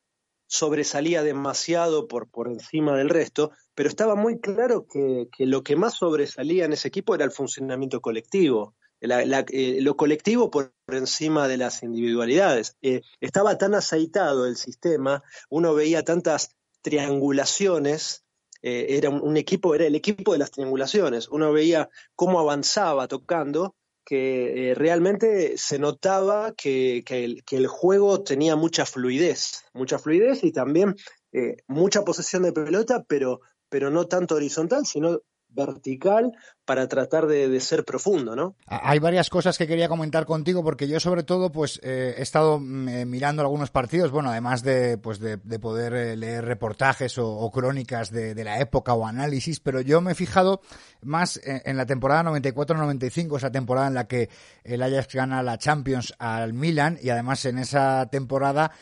sobresalía 0.53 1.23
demasiado 1.23 2.07
por, 2.09 2.29
por 2.29 2.47
encima 2.47 2.95
del 2.95 3.09
resto, 3.09 3.53
pero 3.75 3.89
estaba 3.89 4.17
muy 4.17 4.39
claro 4.39 4.87
que, 4.87 5.29
que, 5.35 5.47
lo 5.47 5.63
que 5.63 5.77
más 5.77 5.95
sobresalía 5.95 6.67
en 6.67 6.75
ese 6.75 6.89
equipo 6.89 7.15
era 7.15 7.25
el 7.25 7.31
funcionamiento 7.31 8.03
colectivo, 8.03 8.75
eh, 9.01 9.79
lo 9.81 9.97
colectivo 9.97 10.51
por 10.51 10.75
encima 10.89 11.49
de 11.49 11.57
las 11.57 11.83
individualidades. 11.83 12.77
Eh, 12.83 13.01
estaba 13.23 13.57
tan 13.57 13.75
aceitado 13.75 14.47
el 14.47 14.57
sistema, 14.57 15.23
uno 15.49 15.73
veía 15.73 16.05
tantas 16.05 16.55
triangulaciones, 16.83 18.27
eh, 18.61 18.89
era 18.91 19.09
un, 19.09 19.39
equipo, 19.39 19.75
era 19.75 19.87
el 19.87 19.95
equipo 19.95 20.33
de 20.33 20.39
las 20.39 20.51
triangulaciones, 20.51 21.29
uno 21.29 21.51
veía 21.51 21.89
cómo 22.15 22.41
avanzaba 22.41 23.09
tocando 23.09 23.75
que 24.05 24.71
eh, 24.71 24.75
realmente 24.75 25.57
se 25.57 25.79
notaba 25.79 26.53
que, 26.55 27.03
que, 27.07 27.25
el, 27.25 27.45
que, 27.45 27.57
el, 27.57 27.67
juego 27.67 28.23
tenía 28.23 28.57
mucha 28.57 28.87
fluidez, 28.87 29.65
mucha 29.73 29.99
fluidez 29.99 30.45
y 30.45 30.53
también 30.53 30.97
eh, 31.33 31.57
mucha 31.67 32.05
posesión 32.05 32.43
de 32.43 32.53
pelota, 32.53 33.05
pero, 33.07 33.41
pero 33.69 33.91
no 33.91 34.07
tanto 34.07 34.35
horizontal, 34.35 34.87
sino 34.87 35.21
vertical 35.55 36.33
para 36.65 36.87
tratar 36.89 37.27
de, 37.27 37.49
de, 37.49 37.61
ser 37.61 37.85
profundo, 37.85 38.37
¿no? 38.37 38.55
Hay 38.67 38.99
varias 38.99 39.29
cosas 39.29 39.59
que 39.59 39.67
quería 39.67 39.89
comentar 39.89 40.27
contigo 40.27 40.63
porque 40.63 40.87
yo 40.87 41.01
sobre 41.01 41.23
todo 41.25 41.51
pues 41.51 41.81
eh, 41.83 42.15
he 42.17 42.23
estado 42.23 42.57
eh, 42.57 43.05
mirando 43.05 43.43
algunos 43.43 43.71
partidos, 43.71 44.11
bueno, 44.11 44.31
además 44.31 44.63
de 44.63 44.97
pues 44.99 45.19
de, 45.19 45.39
de 45.39 45.59
poder 45.59 45.93
eh, 45.95 46.17
leer 46.17 46.45
reportajes 46.45 47.19
o, 47.19 47.51
crónicas 47.51 48.11
de, 48.11 48.43
la 48.43 48.61
época 48.61 48.95
o 48.95 49.07
análisis, 49.07 49.61
pero 49.61 49.81
yo 49.81 50.01
me 50.01 50.13
he 50.13 50.15
fijado 50.15 50.61
más 51.03 51.41
en 51.45 51.77
la 51.77 51.87
temporada 51.87 52.23
94-95, 52.25 53.37
esa 53.37 53.51
temporada 53.53 53.89
en 53.89 53.95
la 53.95 54.07
que 54.07 54.31
el 54.65 54.83
Ajax 54.83 55.15
gana 55.15 55.43
la 55.43 55.59
Champions 55.59 56.15
al 56.19 56.53
Milan 56.53 56.99
y 57.03 57.11
además 57.11 57.45
en 57.45 57.59
esa 57.59 58.09
temporada 58.11 58.73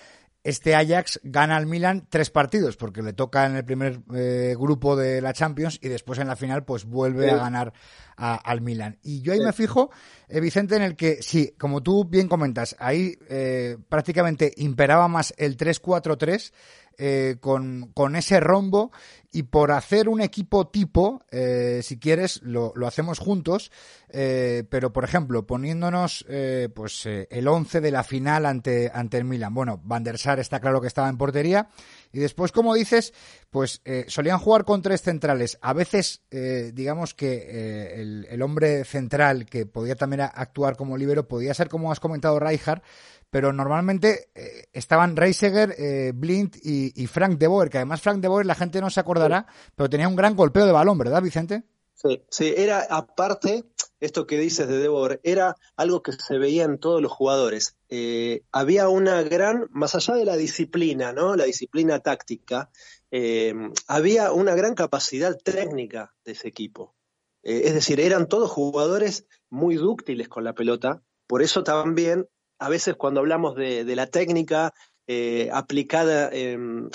este 0.43 0.75
Ajax 0.75 1.21
gana 1.23 1.57
al 1.57 1.67
Milan 1.67 2.07
tres 2.09 2.31
partidos, 2.31 2.77
porque 2.77 3.03
le 3.03 3.13
toca 3.13 3.47
en 3.47 3.57
el 3.57 3.65
primer 3.65 4.01
eh, 4.15 4.55
grupo 4.59 4.97
de 4.97 5.21
la 5.21 5.33
Champions 5.33 5.79
y 5.83 5.89
después 5.89 6.19
en 6.19 6.29
la 6.29 6.37
final 6.37 6.65
pues 6.65 6.85
vuelve 6.85 7.29
sí. 7.29 7.31
a 7.31 7.37
ganar 7.37 7.73
a, 8.17 8.37
al 8.37 8.61
Milan. 8.61 8.99
Y 9.03 9.21
yo 9.21 9.33
ahí 9.33 9.39
sí. 9.39 9.45
me 9.45 9.53
fijo, 9.53 9.91
eh, 10.29 10.41
Vicente, 10.41 10.77
en 10.77 10.83
el 10.83 10.97
que, 10.97 11.23
sí, 11.23 11.55
como 11.59 11.83
tú 11.83 12.05
bien 12.05 12.29
comentas, 12.29 12.75
ahí 12.79 13.19
eh, 13.29 13.77
prácticamente 13.89 14.53
imperaba 14.57 15.09
más 15.09 15.35
el 15.37 15.57
3-4-3 15.57 16.53
eh, 17.02 17.37
con, 17.40 17.92
con, 17.95 18.14
ese 18.14 18.40
rombo 18.40 18.92
y 19.33 19.45
por 19.45 19.73
hacer 19.73 20.11
un 20.11 20.21
equipo 20.21 20.69
tipo, 20.69 21.25
eh, 21.30 21.80
si 21.83 21.99
quieres, 21.99 22.42
lo, 22.42 22.75
lo 22.76 22.87
hacemos 22.87 23.19
juntos, 23.19 23.73
eh, 24.11 24.64
pero 24.69 24.92
por 24.92 25.04
ejemplo, 25.04 25.47
poniéndonos 25.47 26.26
eh, 26.28 26.69
pues 26.75 27.07
el 27.07 27.49
11 27.49 27.80
de 27.80 27.90
la 27.90 28.02
final 28.02 28.45
ante, 28.45 28.90
ante 28.92 29.16
el 29.16 29.25
Milan. 29.25 29.54
Bueno, 29.54 29.80
Van 29.83 30.04
der 30.04 30.19
Sar 30.19 30.40
está 30.40 30.61
claro 30.61 30.83
que 30.83 30.88
estaba 30.88 31.09
en 31.09 31.16
portería 31.16 31.69
y 32.12 32.19
después, 32.19 32.52
como 32.52 32.75
dices, 32.75 33.14
pues 33.49 33.80
solían 34.09 34.38
jugar 34.38 34.64
con 34.66 34.83
tres 34.83 35.00
centrales. 35.00 35.59
A 35.62 35.73
veces, 35.73 36.23
digamos 36.30 37.14
que 37.14 37.95
el, 38.00 38.26
el, 38.28 38.42
hombre 38.42 38.85
central 38.85 39.47
que 39.47 39.64
podía 39.64 39.95
también 39.95 40.23
actuar 40.23 40.76
como 40.76 40.99
libero 40.99 41.28
podía 41.28 41.54
ser, 41.54 41.69
como 41.69 41.92
has 41.92 42.00
comentado, 42.00 42.40
Rijkaard, 42.40 42.83
pero 43.31 43.53
normalmente 43.53 44.31
eh, 44.35 44.65
estaban 44.73 45.17
Reiseger, 45.17 45.75
eh, 45.79 46.13
Blind 46.15 46.57
y, 46.63 46.93
y, 47.01 47.07
Frank 47.07 47.39
de 47.39 47.47
Boer, 47.47 47.71
que 47.71 47.79
además 47.79 48.01
Frank 48.01 48.21
de 48.21 48.29
Boer 48.29 48.47
la 48.47 48.55
gente 48.55 48.81
no 48.81 48.91
se 48.91 49.01
acordará, 49.01 49.47
pero 49.75 49.89
tenía 49.89 50.09
un 50.09 50.17
gran 50.17 50.37
golpeo 50.37 50.67
de 50.67 50.73
balón, 50.73 50.99
¿verdad, 50.99 51.23
Vicente? 51.23 51.65
Sí, 52.03 52.23
sí, 52.31 52.55
era 52.57 52.87
aparte, 52.89 53.67
esto 54.01 54.27
que 54.27 54.39
dices 54.39 54.67
de 54.67 54.79
Debor, 54.79 55.21
era 55.23 55.57
algo 55.77 56.03
que 56.03 56.13
se 56.13 56.39
veía 56.39 56.65
en 56.65 56.79
todos 56.79 57.03
los 57.03 57.13
jugadores. 57.13 57.77
Eh, 57.91 58.43
había 58.53 58.89
una 58.89 59.23
gran, 59.23 59.67
más 59.71 59.95
allá 59.95 60.15
de 60.15 60.25
la 60.25 60.39
disciplina, 60.39 61.13
¿no? 61.13 61.37
La 61.37 61.45
disciplina 61.45 62.01
táctica, 62.01 62.71
eh, 63.11 63.53
había 63.87 64.33
una 64.33 64.55
gran 64.55 64.75
capacidad 64.75 65.37
técnica 65.37 66.15
de 66.25 66.33
ese 66.33 66.49
equipo. 66.49 66.95
Es 67.43 67.75
decir, 67.75 68.01
eran 68.01 68.29
todos 68.29 68.51
jugadores 68.51 69.27
muy 69.51 69.77
dúctiles 69.77 70.29
con 70.29 70.45
la 70.45 70.55
pelota, 70.55 71.03
por 71.27 71.43
eso 71.43 71.65
también 71.65 72.29
a 72.61 72.69
veces 72.69 72.95
cuando 72.95 73.21
hablamos 73.21 73.57
de, 73.57 73.85
la 73.97 74.07
técnica 74.07 74.73
eh, 75.07 75.49
aplicada 75.52 76.29
en, 76.31 76.90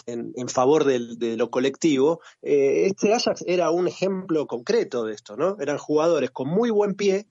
favor 0.48 0.86
de 0.86 1.36
lo 1.36 1.50
colectivo, 1.50 2.22
eh, 2.42 2.86
este 2.86 3.14
Ajax 3.14 3.44
era 3.48 3.72
un 3.72 3.88
ejemplo 3.88 4.48
concreto 4.48 5.04
de 5.04 5.14
esto, 5.14 5.36
¿no? 5.36 5.58
Eran 5.60 5.78
jugadores 5.78 6.32
con 6.32 6.48
muy 6.48 6.70
buen 6.70 6.94
pie, 6.94 7.28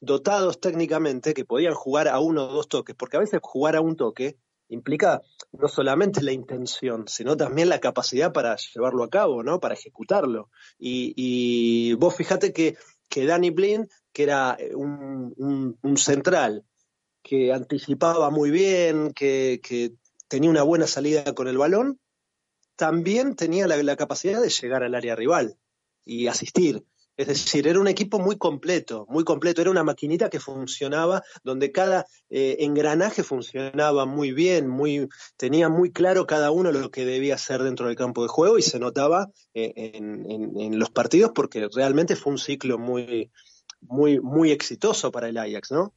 dotados 0.00 0.60
técnicamente, 0.60 1.34
que 1.34 1.44
podían 1.44 1.74
jugar 1.74 2.08
a 2.08 2.18
uno 2.20 2.48
o 2.48 2.52
dos 2.52 2.68
toques, 2.68 2.96
porque 2.96 3.18
a 3.18 3.20
veces 3.20 3.40
jugar 3.42 3.76
a 3.76 3.80
un 3.80 3.96
toque 3.96 4.38
implica 4.68 5.22
no 5.52 5.68
solamente 5.68 6.22
la 6.22 6.32
intención, 6.32 7.06
sino 7.06 7.36
también 7.36 7.68
la 7.68 7.80
capacidad 7.80 8.32
para 8.32 8.56
llevarlo 8.56 9.04
a 9.04 9.10
cabo, 9.10 9.42
¿no? 9.42 9.60
Para 9.60 9.74
ejecutarlo. 9.74 10.50
Y, 10.78 11.94
vos 11.94 12.14
fíjate 12.14 12.52
que, 12.52 12.76
que 13.08 13.26
Danny 13.26 13.50
Blind, 13.50 13.88
que 14.12 14.22
era 14.24 14.56
un, 14.74 15.76
central, 15.96 16.64
que 17.22 17.52
anticipaba 17.52 18.30
muy 18.30 18.50
bien, 18.50 19.12
que, 19.12 19.60
tenía 20.28 20.50
una 20.50 20.62
buena 20.62 20.86
salida 20.86 21.34
con 21.34 21.48
el 21.48 21.56
balón, 21.56 21.98
también 22.76 23.34
tenía 23.34 23.66
la 23.66 23.96
capacidad 23.96 24.42
de 24.42 24.50
llegar 24.50 24.82
al 24.82 24.94
área 24.94 25.16
rival 25.16 25.56
y 26.04 26.26
asistir. 26.26 26.84
Es 27.18 27.26
decir, 27.26 27.66
era 27.66 27.80
un 27.80 27.88
equipo 27.88 28.20
muy 28.20 28.38
completo, 28.38 29.04
muy 29.08 29.24
completo. 29.24 29.60
Era 29.60 29.72
una 29.72 29.82
maquinita 29.82 30.30
que 30.30 30.38
funcionaba, 30.38 31.24
donde 31.42 31.72
cada 31.72 32.06
eh, 32.30 32.58
engranaje 32.60 33.24
funcionaba 33.24 34.06
muy 34.06 34.30
bien, 34.30 34.68
muy, 34.68 35.08
tenía 35.36 35.68
muy 35.68 35.90
claro 35.90 36.28
cada 36.28 36.52
uno 36.52 36.70
lo 36.70 36.92
que 36.92 37.04
debía 37.04 37.34
hacer 37.34 37.64
dentro 37.64 37.88
del 37.88 37.96
campo 37.96 38.22
de 38.22 38.28
juego 38.28 38.56
y 38.56 38.62
se 38.62 38.78
notaba 38.78 39.32
eh, 39.52 39.72
en, 39.94 40.78
los 40.78 40.90
partidos 40.90 41.32
porque 41.34 41.68
realmente 41.74 42.14
fue 42.14 42.34
un 42.34 42.38
ciclo 42.38 42.78
muy, 42.78 43.32
muy, 43.80 44.20
muy 44.20 44.52
exitoso 44.52 45.10
para 45.10 45.28
el 45.28 45.38
Ajax, 45.38 45.72
¿no? 45.72 45.92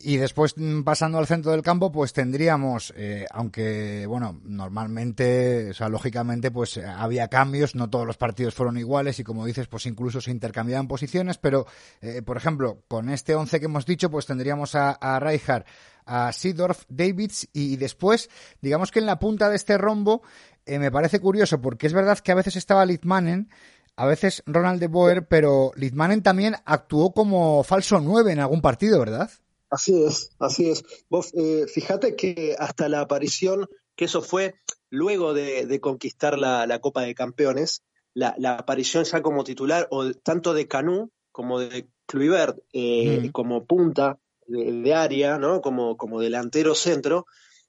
Y 0.00 0.16
después, 0.16 0.54
mm, 0.56 0.82
pasando 0.82 1.18
al 1.18 1.26
centro 1.26 1.52
del 1.52 1.62
campo, 1.62 1.92
pues 1.92 2.12
tendríamos, 2.12 2.94
eh, 2.96 3.26
aunque, 3.30 4.06
bueno, 4.06 4.40
normalmente, 4.44 5.70
o 5.70 5.74
sea, 5.74 5.88
lógicamente, 5.88 6.50
pues 6.50 6.78
eh, 6.78 6.84
había 6.86 7.28
cambios, 7.28 7.74
no 7.74 7.90
todos 7.90 8.06
los 8.06 8.16
partidos 8.16 8.54
fueron 8.54 8.78
iguales 8.78 9.18
y 9.18 9.24
como 9.24 9.44
dices, 9.44 9.68
pues 9.68 9.86
incluso 9.86 10.20
se 10.20 10.30
intercambiaban 10.30 10.88
posiciones, 10.88 11.36
pero, 11.36 11.66
eh, 12.00 12.22
por 12.22 12.36
ejemplo, 12.36 12.82
con 12.88 13.10
este 13.10 13.34
once 13.34 13.60
que 13.60 13.66
hemos 13.66 13.84
dicho, 13.84 14.10
pues 14.10 14.26
tendríamos 14.26 14.74
a, 14.74 14.96
a 15.00 15.20
a 16.04 16.32
Seedorf, 16.32 16.84
Davids 16.88 17.48
y 17.52 17.76
después, 17.76 18.28
digamos 18.60 18.90
que 18.90 18.98
en 18.98 19.06
la 19.06 19.18
punta 19.18 19.48
de 19.48 19.56
este 19.56 19.78
rombo, 19.78 20.22
me 20.66 20.90
parece 20.90 21.20
curioso 21.20 21.60
porque 21.60 21.86
es 21.86 21.92
verdad 21.92 22.18
que 22.18 22.32
a 22.32 22.36
veces 22.36 22.56
estaba 22.56 22.84
Littmanen, 22.84 23.48
a 23.94 24.06
veces 24.06 24.42
Ronald 24.46 24.80
de 24.80 24.88
Boer, 24.88 25.28
pero 25.28 25.70
Littmanen 25.76 26.22
también 26.22 26.56
actuó 26.64 27.12
como 27.12 27.62
falso 27.62 28.00
nueve 28.00 28.32
en 28.32 28.40
algún 28.40 28.60
partido, 28.60 28.98
¿verdad? 28.98 29.30
Así 29.72 30.04
es, 30.04 30.28
así 30.38 30.68
es. 30.68 30.84
Vos 31.08 31.32
eh, 31.32 31.64
fíjate 31.66 32.14
que 32.14 32.54
hasta 32.58 32.90
la 32.90 33.00
aparición, 33.00 33.66
que 33.96 34.04
eso 34.04 34.20
fue 34.20 34.54
luego 34.90 35.32
de, 35.32 35.80
conquistar 35.80 36.38
la, 36.38 36.78
Copa 36.80 37.00
de 37.00 37.14
Campeones, 37.14 37.82
la, 38.12 38.34
aparición 38.58 39.04
ya 39.04 39.22
como 39.22 39.44
titular, 39.44 39.88
o 39.90 40.12
tanto 40.12 40.52
de 40.52 40.68
Canú 40.68 41.10
como 41.30 41.58
de 41.58 41.88
Kluivert, 42.04 42.58
eh, 42.74 43.30
como 43.32 43.64
punta 43.64 44.18
de, 44.46 44.92
área, 44.92 45.38
¿no? 45.38 45.62
Como, 45.62 45.96
como 45.96 46.20
delantero 46.20 46.74
centro, 46.74 47.24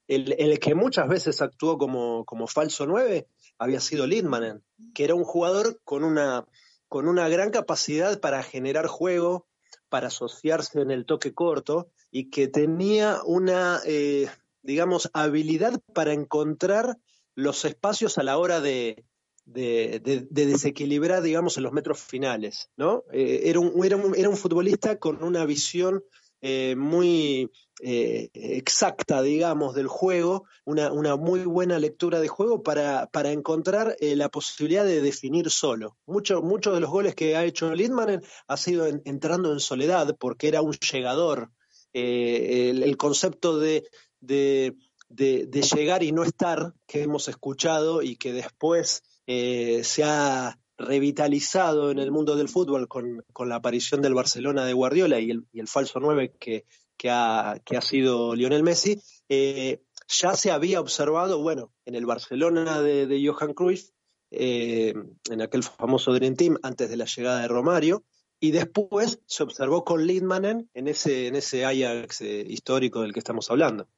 el, 0.06 0.34
el, 0.38 0.58
que 0.58 0.74
muchas 0.74 1.08
veces 1.08 1.40
actuó 1.40 1.78
como, 1.78 2.26
como 2.26 2.46
falso 2.46 2.84
nueve 2.84 3.28
había 3.56 3.80
sido 3.80 4.06
Lindmanen, 4.06 4.62
que 4.94 5.04
era 5.04 5.14
un 5.14 5.24
jugador 5.24 5.80
con 5.84 6.04
una, 6.04 6.44
con 6.86 7.08
una 7.08 7.30
gran 7.30 7.50
capacidad 7.50 8.20
para 8.20 8.42
generar 8.42 8.88
juego, 8.88 9.46
para 9.94 10.08
asociarse 10.08 10.80
en 10.80 10.90
el 10.90 11.06
toque 11.06 11.34
corto 11.34 11.88
y 12.10 12.28
que 12.28 12.48
tenía 12.48 13.20
una, 13.24 13.80
eh, 13.86 14.26
digamos, 14.60 15.08
habilidad 15.12 15.80
para 15.94 16.12
encontrar 16.12 16.98
los 17.36 17.64
espacios 17.64 18.18
a 18.18 18.24
la 18.24 18.36
hora 18.36 18.60
de, 18.60 19.04
desequilibrar, 19.46 21.22
digamos, 21.22 21.56
en 21.58 21.62
los 21.62 21.72
metros 21.72 22.00
finales, 22.00 22.70
¿no? 22.76 23.04
Eh, 23.12 23.42
era, 23.44 23.60
un, 23.60 23.84
era, 23.84 23.96
un, 23.96 24.16
era, 24.16 24.28
un, 24.28 24.36
futbolista 24.36 24.98
con 24.98 25.22
una 25.22 25.46
visión 25.46 26.02
eh, 26.46 26.76
muy 26.76 27.50
eh, 27.80 28.28
exacta, 28.34 29.22
digamos, 29.22 29.74
del 29.74 29.86
juego, 29.86 30.44
una, 30.66 31.16
muy 31.16 31.40
buena 31.46 31.78
lectura 31.78 32.20
de 32.20 32.28
juego 32.28 32.62
para, 32.62 33.06
para 33.06 33.30
encontrar 33.32 33.96
eh, 33.98 34.14
la 34.14 34.28
posibilidad 34.28 34.84
de 34.84 35.00
definir 35.00 35.48
solo. 35.48 35.96
Muchos 36.04 36.42
mucho 36.42 36.74
de 36.74 36.80
los 36.80 36.90
goles 36.90 37.14
que 37.14 37.34
ha 37.34 37.46
hecho 37.46 37.74
Lindman 37.74 38.20
ha 38.46 38.56
sido 38.58 38.86
entrando 38.86 39.54
en 39.54 39.60
soledad 39.60 40.14
porque 40.20 40.48
era 40.48 40.60
un 40.60 40.74
llegador. 40.74 41.50
El, 41.94 42.94
concepto 42.98 43.58
de, 43.58 43.84
de, 44.20 44.74
llegar 45.08 46.02
y 46.02 46.12
no 46.12 46.24
estar 46.24 46.74
que 46.86 47.04
hemos 47.04 47.28
escuchado 47.28 48.02
y 48.02 48.16
que 48.16 48.34
después 48.34 49.02
se 49.26 50.04
ha 50.04 50.58
revitalizado 50.76 51.90
en 51.90 51.98
el 51.98 52.10
mundo 52.10 52.36
del 52.36 52.48
fútbol 52.48 52.88
con, 52.88 53.24
la 53.46 53.56
aparición 53.56 54.02
del 54.02 54.14
Barcelona 54.14 54.64
de 54.64 54.72
Guardiola 54.72 55.20
y 55.20 55.30
el, 55.30 55.46
el 55.52 55.68
falso 55.68 56.00
9 56.00 56.34
que, 56.38 56.66
que, 56.96 57.10
ha, 57.10 57.60
que 57.64 57.76
ha 57.76 57.80
sido 57.80 58.34
Lionel 58.34 58.62
Messi, 58.62 59.00
eh, 59.28 59.82
ya 60.08 60.34
se 60.34 60.50
había 60.50 60.80
observado, 60.80 61.42
bueno, 61.42 61.72
en 61.84 61.94
el 61.94 62.06
Barcelona 62.06 62.80
de, 62.80 63.06
de 63.06 63.26
Johan 63.26 63.54
Cruyff, 63.54 63.90
eh, 64.30 64.94
en 65.30 65.42
aquel 65.42 65.62
famoso 65.62 66.12
Dream 66.12 66.34
Team 66.34 66.58
antes 66.62 66.90
de 66.90 66.96
la 66.96 67.04
llegada 67.04 67.40
de 67.40 67.48
Romario, 67.48 68.04
y 68.40 68.50
después 68.50 69.20
se 69.26 69.42
observó 69.42 69.84
con 69.84 70.06
Lindmanen 70.06 70.68
en 70.74 70.88
ese, 70.88 71.28
en 71.28 71.36
ese 71.36 71.64
Ajax 71.64 72.20
eh, 72.20 72.44
histórico 72.46 73.00
del 73.02 73.12
que 73.12 73.20
estamos 73.20 73.50
hablando. 73.50 73.88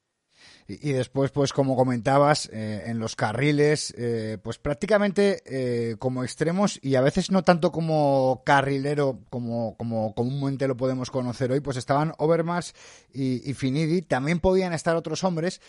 Y, 0.68 0.92
después, 0.92 1.30
pues 1.30 1.52
como 1.52 1.76
comentabas, 1.76 2.50
eh, 2.52 2.84
en 2.86 2.98
los 2.98 3.14
carriles, 3.14 3.94
eh, 3.96 4.36
pues 4.42 4.58
prácticamente 4.58 5.42
eh, 5.46 5.94
como 6.00 6.24
extremos 6.24 6.80
y 6.82 6.96
a 6.96 7.00
veces 7.00 7.30
no 7.30 7.44
tanto 7.44 7.70
como 7.70 8.42
carrilero 8.44 9.20
como, 9.30 9.76
como 9.76 10.12
comúnmente 10.14 10.66
lo 10.66 10.76
podemos 10.76 11.12
conocer 11.12 11.52
hoy, 11.52 11.60
pues 11.60 11.76
estaban 11.76 12.14
Overmars 12.18 12.74
y, 13.12 13.54
Finidi. 13.54 14.02
También 14.02 14.40
podían 14.40 14.72
estar 14.72 14.96
otros 14.96 15.24
hombres, 15.24 15.62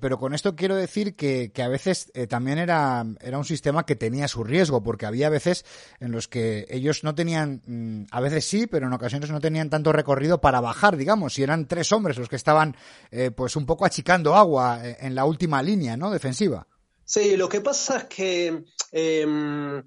pero 0.00 0.18
con 0.18 0.34
esto 0.34 0.54
quiero 0.54 0.76
decir 0.76 1.16
que, 1.16 1.50
que 1.50 1.62
a 1.62 1.68
veces 1.68 2.12
también 2.28 2.58
era, 2.58 3.06
era 3.20 3.38
un 3.38 3.46
sistema 3.46 3.86
que 3.86 3.96
tenía 3.96 4.28
su 4.28 4.44
riesgo, 4.44 4.82
porque 4.82 5.06
había 5.06 5.30
veces 5.30 5.64
en 6.00 6.12
los 6.12 6.28
que 6.28 6.66
ellos 6.68 7.02
no 7.02 7.14
tenían, 7.14 7.62
mm, 7.64 8.08
a 8.10 8.20
veces 8.20 8.44
sí, 8.44 8.66
pero 8.66 8.88
en 8.88 8.92
ocasiones 8.92 9.30
no 9.30 9.40
tenían 9.40 9.70
tanto 9.70 9.90
recorrido 9.90 10.42
para 10.42 10.60
bajar, 10.60 10.98
digamos, 10.98 11.32
si 11.32 11.42
eran 11.42 11.66
tres 11.66 11.92
hombres 11.92 12.18
los 12.18 12.28
que 12.28 12.36
estaban 12.36 12.76
pues 13.34 13.56
un 13.56 13.64
poco 13.64 13.86
achicando 13.86 14.31
agua 14.34 14.86
eh, 14.86 14.96
en 15.00 15.14
la 15.14 15.24
última 15.24 15.62
línea, 15.62 15.96
¿no? 15.96 16.10
Defensiva. 16.10 16.66
Sí, 17.04 17.36
lo 17.36 17.48
que 17.48 17.60
pasa 17.60 17.98
es 17.98 18.04
que 18.04 18.64
em, 18.90 19.82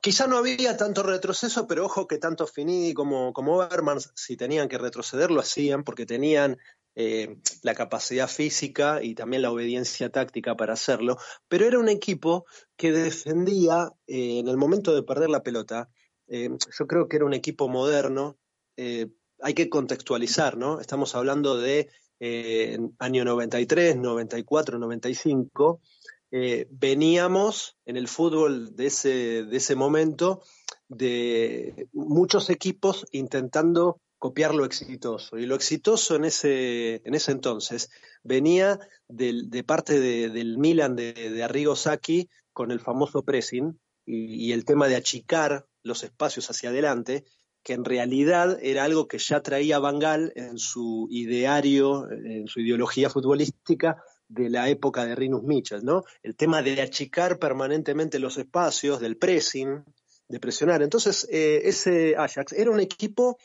quizá 0.00 0.26
no 0.26 0.38
había 0.38 0.76
tanto 0.76 1.02
retroceso, 1.02 1.66
pero 1.66 1.86
ojo 1.86 2.06
que 2.06 2.18
tanto 2.18 2.46
Finidi 2.46 2.94
como, 2.94 3.32
como 3.32 3.56
Overman, 3.56 3.98
si 4.14 4.36
tenían 4.36 4.68
que 4.68 4.78
retroceder, 4.78 5.30
lo 5.30 5.40
hacían 5.40 5.84
porque 5.84 6.06
tenían 6.06 6.58
eh, 6.96 7.36
la 7.62 7.74
capacidad 7.74 8.28
física 8.28 9.02
y 9.02 9.14
también 9.14 9.42
la 9.42 9.50
obediencia 9.50 10.10
táctica 10.10 10.56
para 10.56 10.74
hacerlo, 10.74 11.16
pero 11.48 11.66
era 11.66 11.78
un 11.78 11.88
equipo 11.88 12.46
que 12.76 12.92
defendía 12.92 13.90
eh, 14.06 14.38
en 14.38 14.48
el 14.48 14.56
momento 14.56 14.94
de 14.94 15.02
perder 15.02 15.30
la 15.30 15.42
pelota. 15.42 15.88
yo 16.28 16.86
creo 16.86 17.08
que 17.08 17.16
era 17.16 17.26
un 17.26 17.34
equipo 17.34 17.68
moderno. 17.68 18.38
hay 18.76 19.54
que 19.54 19.68
contextualizar, 19.68 20.56
¿no? 20.56 20.80
Estamos 20.80 21.14
hablando 21.14 21.58
de 21.58 21.88
eh, 22.26 22.78
año 22.98 23.24
93, 23.24 23.96
94, 23.96 24.78
95, 24.78 25.80
veníamos 26.70 27.76
en 27.84 27.96
el 27.96 28.08
fútbol 28.08 28.74
de 28.74 28.86
ese, 28.86 29.44
de 29.44 29.56
ese 29.56 29.76
momento 29.76 30.42
de 30.88 31.86
muchos 31.92 32.50
equipos 32.50 33.06
intentando 33.12 34.00
copiar 34.24 34.54
lo 34.54 34.64
exitoso. 34.64 35.36
Y 35.36 35.44
lo 35.44 35.54
exitoso 35.54 36.16
en 36.16 36.24
ese, 36.24 37.02
en 37.04 37.14
ese 37.14 37.30
entonces 37.30 37.90
venía 38.22 38.78
de 39.06 39.64
parte 39.64 40.00
del 40.00 40.56
Milan 40.56 40.96
de, 40.96 41.42
Arrigo 41.42 41.76
Sacchi 41.76 42.30
con 42.54 42.70
el 42.70 42.80
famoso 42.80 43.22
pressing 43.22 43.78
y, 44.06 44.52
el 44.52 44.64
tema 44.64 44.88
de 44.88 44.96
achicar 44.96 45.66
los 45.82 46.04
espacios 46.04 46.48
hacia 46.50 46.70
adelante 46.70 47.26
que 47.64 47.72
en 47.72 47.84
realidad 47.84 48.58
era 48.62 48.84
algo 48.84 49.08
que 49.08 49.18
ya 49.18 49.40
traía 49.40 49.78
Bangal 49.78 50.32
en 50.36 50.58
su 50.58 51.08
ideario, 51.10 52.08
en 52.10 52.46
su 52.46 52.60
ideología 52.60 53.08
futbolística 53.10 53.96
de 54.28 54.50
la 54.50 54.68
época 54.68 55.06
de 55.06 55.14
Rinus 55.14 55.42
Michel, 55.42 55.84
¿no? 55.84 56.04
El 56.22 56.36
tema 56.36 56.62
de 56.62 56.80
achicar 56.80 57.38
permanentemente 57.38 58.18
los 58.18 58.36
espacios, 58.36 59.00
del 59.00 59.16
pressing, 59.16 59.82
de 60.28 60.40
presionar. 60.40 60.82
Entonces, 60.82 61.26
eh, 61.30 61.62
ese 61.64 62.16
Ajax 62.16 62.52
era 62.52 62.70
un 62.70 62.80
equipo 62.80 63.38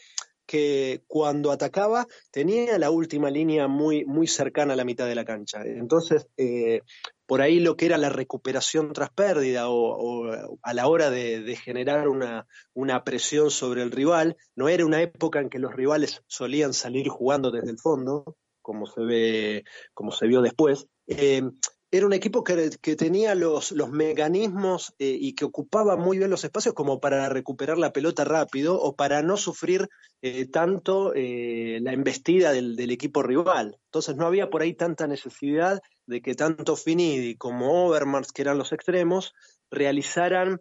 que 0.50 1.04
cuando 1.06 1.52
atacaba 1.52 2.08
tenía 2.32 2.80
la 2.80 2.90
última 2.90 3.30
línea 3.30 3.68
muy, 3.68 4.04
muy 4.06 4.26
cercana 4.26 4.74
a 4.74 4.76
la 4.76 4.84
mitad 4.84 5.06
de 5.06 5.14
la 5.14 5.24
cancha. 5.24 5.62
Entonces, 5.64 6.26
eh, 6.38 6.82
por 7.28 7.42
ahí 7.42 7.60
lo 7.60 7.78
que 7.78 7.86
era 7.86 8.00
la 8.00 8.10
recuperación 8.10 8.92
tras 8.92 9.12
pérdida 9.12 9.70
o, 9.70 10.26
a 10.64 10.74
la 10.74 10.88
hora 10.88 11.12
de, 11.12 11.56
generar 11.56 12.08
una, 12.08 12.48
una, 12.74 13.04
presión 13.04 13.52
sobre 13.52 13.84
el 13.84 13.92
rival, 13.92 14.38
no 14.56 14.70
era 14.70 14.88
una 14.88 15.04
época 15.04 15.40
en 15.40 15.52
que 15.52 15.60
los 15.60 15.76
rivales 15.76 16.24
solían 16.26 16.74
salir 16.74 17.10
jugando 17.10 17.52
desde 17.52 17.70
el 17.70 17.78
fondo, 17.78 18.36
como 18.64 18.88
se 18.88 19.02
ve, 19.02 19.64
como 19.94 20.12
se 20.12 20.26
vio 20.26 20.42
después. 20.42 20.88
Eh, 21.06 21.44
era 21.92 22.06
un 22.06 22.14
equipo 22.14 22.44
que, 22.44 22.70
tenía 22.96 23.34
los, 23.34 23.72
los 23.72 23.90
mecanismos 23.90 24.94
eh, 25.00 25.18
y 25.20 25.34
que 25.34 25.46
ocupaba 25.46 25.96
muy 25.96 26.20
bien 26.20 26.30
los 26.30 26.44
espacios 26.44 26.76
como 26.76 27.00
para 27.00 27.28
recuperar 27.30 27.80
la 27.80 27.92
pelota 27.92 28.24
rápido 28.24 28.80
o 28.80 28.96
para 28.96 29.24
no 29.24 29.38
sufrir 29.38 29.90
eh, 30.22 30.46
tanto 30.46 31.14
eh, 31.16 31.80
la 31.82 31.94
embestida 31.94 32.52
del, 32.52 32.92
equipo 32.92 33.24
rival. 33.24 33.80
Entonces 33.86 34.16
no 34.18 34.28
había 34.28 34.52
por 34.52 34.62
ahí 34.62 34.76
tanta 34.76 35.08
necesidad 35.08 35.82
de 36.06 36.22
que 36.22 36.36
tanto 36.36 36.76
Finidi 36.76 37.36
como 37.36 37.86
Overmars, 37.88 38.32
que 38.32 38.44
eran 38.44 38.60
los 38.60 38.72
extremos, 38.72 39.34
realizaran 39.72 40.60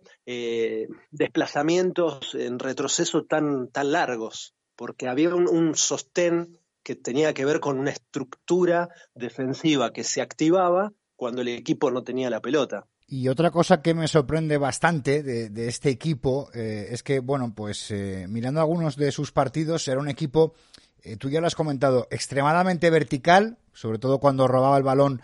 desplazamientos 1.11 2.35
en 2.35 2.59
retroceso 2.59 3.25
tan, 3.25 3.69
tan 3.71 3.93
largos, 3.93 4.55
porque 4.77 5.09
había 5.09 5.35
un, 5.35 5.49
un 5.49 5.75
sostén 5.75 6.59
que 6.83 6.95
tenía 6.95 7.33
que 7.33 7.47
ver 7.47 7.61
con 7.61 7.79
una 7.79 7.91
estructura 7.91 8.89
defensiva 9.15 9.93
que 9.93 10.05
se 10.05 10.21
activaba 10.21 10.93
cuando 11.19 11.43
el 11.43 11.49
equipo 11.49 11.91
no 11.91 12.05
tenía 12.05 12.31
la 12.31 12.41
pelota. 12.41 12.87
Y 13.09 13.27
otra 13.27 13.51
cosa 13.51 13.83
que 13.83 13.93
me 13.93 14.07
sorprende 14.07 14.57
bastante 14.57 15.25
de, 15.25 15.69
este 15.69 15.91
equipo 15.91 16.49
eh, 16.55 16.89
es 16.91 17.03
que, 17.03 17.19
bueno, 17.19 17.53
pues 17.57 17.91
eh, 17.91 18.27
mirando 18.29 18.61
algunos 18.61 18.97
de 18.97 19.11
sus 19.11 19.33
partidos, 19.33 19.89
era 19.89 19.99
un 19.99 20.09
equipo, 20.09 20.55
eh, 21.03 21.17
tú 21.17 21.29
ya 21.29 21.41
lo 21.41 21.49
has 21.49 21.57
comentado, 21.57 22.07
extremadamente 22.13 22.89
vertical, 22.89 23.59
sobre 23.73 23.99
todo 23.99 24.21
cuando 24.21 24.47
robaba 24.47 24.79
el 24.79 24.85
balón 24.85 25.21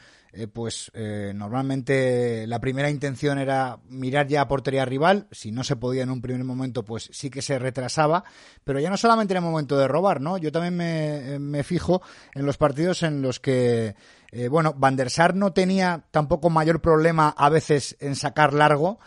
pues 0.52 0.90
normalmente 1.32 2.48
la 2.48 2.58
primera 2.58 2.90
intención 2.90 3.38
era 3.38 3.78
mirar 3.88 4.26
ya 4.26 4.40
a 4.40 4.48
portería 4.48 4.84
rival, 4.84 5.28
si 5.30 5.52
no 5.52 5.62
se 5.62 5.76
podía 5.76 6.02
en 6.02 6.10
un 6.10 6.20
primer 6.20 6.42
momento, 6.42 6.84
pues 6.84 7.08
sí 7.12 7.30
que 7.30 7.40
se 7.40 7.56
retrasaba, 7.56 8.24
pero 8.64 8.80
ya 8.80 8.90
no 8.90 8.96
solamente 8.96 9.32
en 9.32 9.36
el 9.36 9.44
momento 9.44 9.78
de 9.78 9.86
robar, 9.86 10.20
¿no? 10.20 10.36
Yo 10.36 10.50
también 10.50 11.40
me 11.40 11.62
fijo 11.62 12.02
en 12.34 12.46
los 12.46 12.56
partidos 12.56 13.04
en 13.04 13.22
los 13.22 13.38
que, 13.38 13.94
eh, 14.34 14.48
bueno, 14.48 14.74
Van 14.76 14.96
der 14.96 15.10
Sar 15.10 15.34
no 15.34 15.52
tenía 15.52 16.04
tampoco 16.10 16.50
mayor 16.50 16.80
problema 16.80 17.34
a 17.36 17.48
veces 17.48 17.96
en 18.00 18.16
sacar 18.16 18.52
largo, 18.52 18.98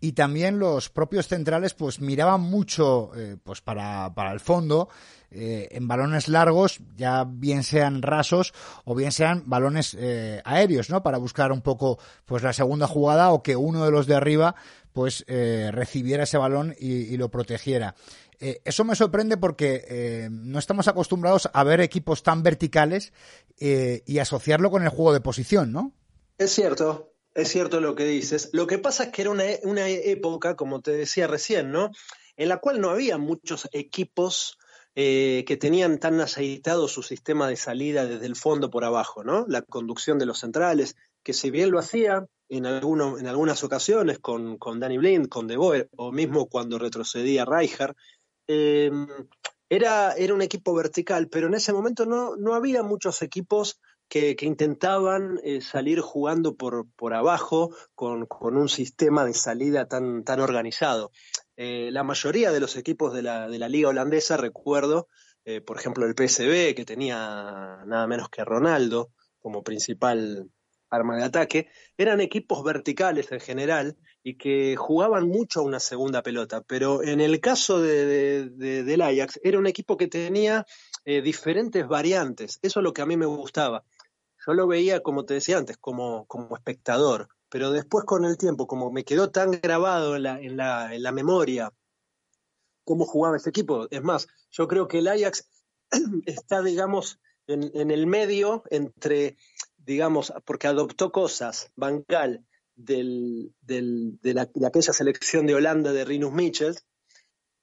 y 0.00 0.12
también 0.12 0.58
los 0.58 0.90
propios 0.90 1.28
centrales 1.28 1.72
pues 1.72 2.00
miraban 2.00 2.42
mucho 2.42 3.10
pues 3.42 3.62
para, 3.62 4.12
para 4.14 4.32
el 4.32 4.40
fondo 4.40 4.90
eh, 5.36 5.66
en 5.72 5.88
balones 5.88 6.28
largos, 6.28 6.78
ya 6.96 7.24
bien 7.24 7.64
sean 7.64 8.02
rasos 8.02 8.54
o 8.84 8.94
bien 8.94 9.10
sean 9.10 9.42
balones 9.46 9.96
eh, 9.98 10.40
aéreos, 10.44 10.90
¿no? 10.90 11.02
Para 11.02 11.18
buscar 11.18 11.50
un 11.50 11.60
poco 11.60 11.98
pues 12.24 12.44
la 12.44 12.52
segunda 12.52 12.86
jugada 12.86 13.32
o 13.32 13.42
que 13.42 13.56
uno 13.56 13.84
de 13.84 13.90
los 13.90 14.06
de 14.06 14.14
arriba 14.14 14.54
pues 14.92 15.24
eh, 15.26 15.70
recibiera 15.72 16.22
ese 16.22 16.38
balón 16.38 16.76
y, 16.78 17.16
lo 17.16 17.32
protegiera. 17.32 17.96
Eso 18.64 18.84
me 18.84 18.96
sorprende 18.96 19.36
porque 19.36 20.28
no 20.30 20.58
estamos 20.58 20.88
acostumbrados 20.88 21.48
a 21.52 21.64
ver 21.64 21.80
equipos 21.80 22.22
tan 22.22 22.42
verticales 22.42 23.12
y 23.58 24.18
asociarlo 24.18 24.70
con 24.70 24.82
el 24.82 24.88
juego 24.88 25.12
de 25.12 25.20
posición, 25.20 25.72
¿no? 25.72 25.92
Es 26.38 26.50
cierto, 26.52 27.12
es 27.34 27.48
cierto 27.48 27.80
lo 27.80 27.94
que 27.94 28.04
dices. 28.04 28.50
Lo 28.52 28.66
que 28.66 28.78
pasa 28.78 29.04
es 29.04 29.10
que 29.10 29.22
era 29.22 29.30
una, 29.30 29.44
una 29.62 29.88
época, 29.88 30.56
como 30.56 30.80
te 30.80 30.92
decía 30.92 31.26
recién, 31.26 31.70
¿no? 31.70 31.90
En 32.36 32.48
la 32.48 32.58
cual 32.58 32.80
no 32.80 32.90
había 32.90 33.18
muchos 33.18 33.68
equipos 33.72 34.58
eh, 34.96 35.44
que 35.44 35.56
tenían 35.56 35.98
tan 35.98 36.20
aceitado 36.20 36.86
su 36.86 37.02
sistema 37.02 37.48
de 37.48 37.56
salida 37.56 38.06
desde 38.06 38.26
el 38.26 38.36
fondo 38.36 38.70
por 38.70 38.84
abajo, 38.84 39.24
¿no? 39.24 39.44
La 39.48 39.62
conducción 39.62 40.20
de 40.20 40.26
los 40.26 40.38
centrales, 40.38 40.94
que 41.24 41.32
si 41.32 41.50
bien 41.50 41.72
lo 41.72 41.80
hacía 41.80 42.26
en, 42.48 42.64
alguno, 42.66 43.18
en 43.18 43.26
algunas 43.26 43.64
ocasiones 43.64 44.20
con, 44.20 44.56
con 44.56 44.78
Danny 44.78 44.98
Blind, 44.98 45.28
con 45.28 45.48
De 45.48 45.56
Boer, 45.56 45.88
o 45.96 46.12
mismo 46.12 46.48
cuando 46.48 46.78
retrocedía 46.78 47.44
Rijkaard, 47.44 47.96
em, 48.46 49.06
era, 49.68 50.12
era 50.12 50.34
un 50.34 50.42
equipo 50.42 50.74
vertical, 50.74 51.28
pero 51.28 51.46
en 51.48 51.54
ese 51.54 51.72
momento 51.72 52.06
no, 52.06 52.36
no 52.36 52.54
había 52.54 52.82
muchos 52.82 53.22
equipos 53.22 53.80
que, 54.08 54.36
intentaban 54.42 55.40
eh, 55.42 55.60
salir 55.60 56.00
jugando 56.00 56.56
por, 56.56 56.86
por 56.96 57.14
abajo 57.14 57.74
con, 57.94 58.26
con, 58.26 58.56
un 58.56 58.68
sistema 58.68 59.24
de 59.24 59.34
salida 59.34 59.88
tan, 59.88 60.24
tan 60.24 60.40
organizado. 60.40 61.10
Eh, 61.56 61.90
la 61.92 62.04
mayoría 62.04 62.52
de 62.52 62.60
los 62.60 62.76
equipos 62.76 63.12
de 63.14 63.22
la, 63.22 63.48
de 63.48 63.58
la 63.58 63.68
liga 63.68 63.88
holandesa, 63.88 64.36
recuerdo, 64.36 65.08
eh, 65.44 65.60
por 65.60 65.78
ejemplo 65.78 66.06
el 66.06 66.14
PSV, 66.14 66.74
que 66.74 66.84
tenía 66.84 67.82
nada 67.86 68.06
menos 68.06 68.28
que 68.28 68.44
Ronaldo 68.44 69.10
como 69.40 69.62
principal 69.62 70.50
arma 70.90 71.16
de 71.16 71.24
ataque, 71.24 71.68
eran 71.98 72.20
equipos 72.20 72.62
verticales 72.62 73.30
en 73.32 73.40
general 73.40 73.96
y 74.26 74.38
que 74.38 74.74
jugaban 74.74 75.28
mucho 75.28 75.60
a 75.60 75.64
una 75.64 75.78
segunda 75.78 76.22
pelota, 76.22 76.62
pero 76.62 77.02
en 77.02 77.20
el 77.20 77.40
caso 77.40 77.78
de, 77.78 78.48
del 78.48 79.02
Ajax 79.02 79.38
era 79.44 79.58
un 79.58 79.66
equipo 79.66 79.98
que 79.98 80.08
tenía 80.08 80.64
eh, 81.04 81.20
diferentes 81.20 81.86
variantes, 81.86 82.58
eso 82.62 82.80
es 82.80 82.84
lo 82.84 82.94
que 82.94 83.02
a 83.02 83.06
mí 83.06 83.18
me 83.18 83.26
gustaba. 83.26 83.84
Yo 84.46 84.54
lo 84.54 84.66
veía, 84.66 85.00
como 85.00 85.26
te 85.26 85.34
decía 85.34 85.58
antes, 85.58 85.76
como, 85.76 86.24
como 86.24 86.56
espectador, 86.56 87.28
pero 87.50 87.70
después 87.70 88.06
con 88.06 88.24
el 88.24 88.38
tiempo, 88.38 88.66
como 88.66 88.90
me 88.90 89.04
quedó 89.04 89.30
tan 89.30 89.50
grabado 89.50 90.16
en 90.16 90.22
la, 90.22 90.40
en 90.40 90.56
la, 90.56 90.94
en 90.94 91.02
la 91.02 91.12
memoria 91.12 91.70
cómo 92.82 93.04
jugaba 93.04 93.36
este 93.36 93.50
equipo, 93.50 93.88
es 93.90 94.02
más, 94.02 94.26
yo 94.50 94.68
creo 94.68 94.88
que 94.88 94.98
el 94.98 95.08
Ajax 95.08 95.50
está, 96.24 96.62
digamos, 96.62 97.20
en, 97.46 97.70
en 97.74 97.90
el 97.90 98.06
medio 98.06 98.64
entre, 98.70 99.36
digamos, 99.76 100.32
porque 100.46 100.66
adoptó 100.66 101.12
cosas, 101.12 101.70
Bancal, 101.76 102.46
de, 102.76 103.50
la, 104.22 104.46
de, 104.46 104.66
aquella 104.66 104.92
selección 104.92 105.46
de 105.46 105.54
Holanda 105.54 105.92
de 105.92 106.04
Rinus 106.04 106.32
Michels, 106.32 106.84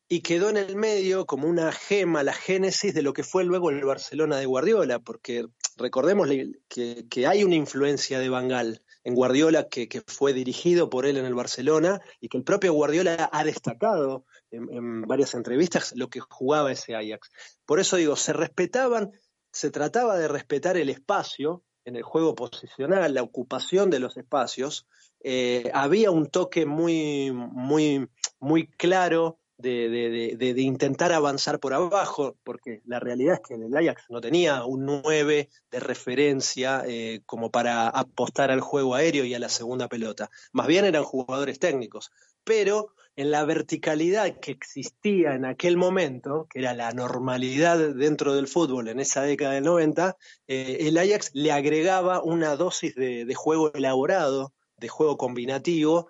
y 0.07 0.21
quedó 0.21 0.49
en 0.49 0.57
el 0.57 0.75
medio 0.75 1.25
como 1.25 1.47
una 1.47 1.71
gema, 1.71 2.23
la 2.23 2.33
génesis 2.33 2.93
de 2.93 3.01
lo 3.01 3.13
que 3.13 3.23
fue 3.23 3.45
luego 3.45 3.69
el 3.69 3.85
Barcelona 3.85 4.37
de 4.37 4.45
Guardiola, 4.45 4.99
porque 4.99 5.47
recordemos 5.77 6.29
que, 6.67 7.05
que 7.09 7.27
hay 7.27 7.43
una 7.45 7.55
influencia 7.55 8.19
de 8.19 8.27
Bangal 8.27 8.81
en 9.03 9.15
Guardiola, 9.15 9.67
que, 9.67 10.03
fue 10.05 10.33
dirigido 10.33 10.89
por 10.89 11.05
él 11.05 11.17
en 11.17 11.25
el 11.25 11.33
Barcelona 11.33 12.01
y 12.19 12.29
que 12.29 12.37
el 12.37 12.43
propio 12.43 12.73
Guardiola 12.73 13.29
ha 13.31 13.43
destacado 13.43 14.25
en, 14.51 15.01
varias 15.03 15.33
entrevistas 15.33 15.93
lo 15.95 16.09
que 16.09 16.19
jugaba 16.19 16.71
ese 16.71 16.95
Ajax. 16.95 17.31
Por 17.65 17.79
eso 17.79 17.97
digo, 17.97 18.15
se 18.15 18.33
respetaban, 18.33 19.11
se 19.51 19.71
trataba 19.71 20.17
de 20.17 20.27
respetar 20.27 20.77
el 20.77 20.89
espacio 20.89 21.63
en 21.85 21.95
el 21.95 22.03
juego 22.03 22.35
posicional, 22.35 23.13
la 23.13 23.23
ocupación 23.23 23.89
de 23.89 23.99
los 23.99 24.17
espacios. 24.17 24.87
Eh, 25.23 25.69
había 25.73 26.11
un 26.11 26.27
toque 26.27 26.65
muy, 26.65 27.31
muy, 27.31 28.07
muy 28.39 28.67
claro 28.67 29.39
de, 29.61 30.53
intentar 30.57 31.11
avanzar 31.11 31.59
por 31.59 31.73
abajo, 31.73 32.35
porque 32.43 32.81
la 32.85 32.99
realidad 32.99 33.35
es 33.35 33.41
que 33.47 33.53
el 33.53 33.75
Ajax 33.75 34.05
no 34.09 34.21
tenía 34.21 34.65
un 34.65 34.85
9 34.85 35.49
de 35.69 35.79
referencia 35.79 36.83
eh, 36.87 37.21
como 37.25 37.51
para 37.51 37.87
apostar 37.87 38.51
al 38.51 38.61
juego 38.61 38.95
aéreo 38.95 39.25
y 39.25 39.33
a 39.33 39.39
la 39.39 39.49
segunda 39.49 39.87
pelota. 39.87 40.29
Más 40.51 40.67
bien 40.67 40.85
eran 40.85 41.03
jugadores 41.03 41.59
técnicos. 41.59 42.11
Pero 42.43 42.93
en 43.15 43.31
la 43.31 43.43
verticalidad 43.45 44.39
que 44.39 44.51
existía 44.51 45.35
en 45.35 45.45
aquel 45.45 45.77
momento, 45.77 46.47
que 46.49 46.59
era 46.59 46.73
la 46.73 46.91
normalidad 46.91 47.93
dentro 47.93 48.33
del 48.35 48.47
fútbol 48.47 48.87
en 48.87 48.99
esa 48.99 49.23
década 49.23 49.53
del 49.53 49.65
90, 49.65 50.17
eh, 50.47 50.77
el 50.81 50.97
Ajax 50.97 51.31
le 51.33 51.51
agregaba 51.51 52.23
una 52.23 52.55
dosis 52.55 52.95
de, 52.95 53.33
juego 53.35 53.73
elaborado, 53.73 54.53
de 54.77 54.87
juego 54.87 55.17
combinativo, 55.17 56.09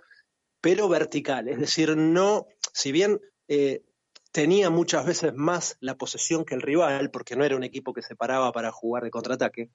pero 0.61 0.87
vertical. 0.87 1.47
Es 1.47 1.59
decir, 1.59 1.97
no, 1.97 2.45
si 2.71 2.91
bien 2.91 3.19
eh, 3.47 3.83
tenía 4.31 4.69
muchas 4.69 5.05
veces 5.05 5.33
más 5.33 5.77
la 5.79 5.97
posesión 5.97 6.45
que 6.45 6.55
el 6.55 6.61
rival, 6.61 7.09
porque 7.11 7.35
no 7.35 7.43
era 7.43 7.55
un 7.55 7.63
equipo 7.63 7.93
que 7.93 8.01
se 8.01 8.15
paraba 8.15 8.51
para 8.51 8.71
jugar 8.71 9.03
de 9.03 9.11
contraataque. 9.11 9.69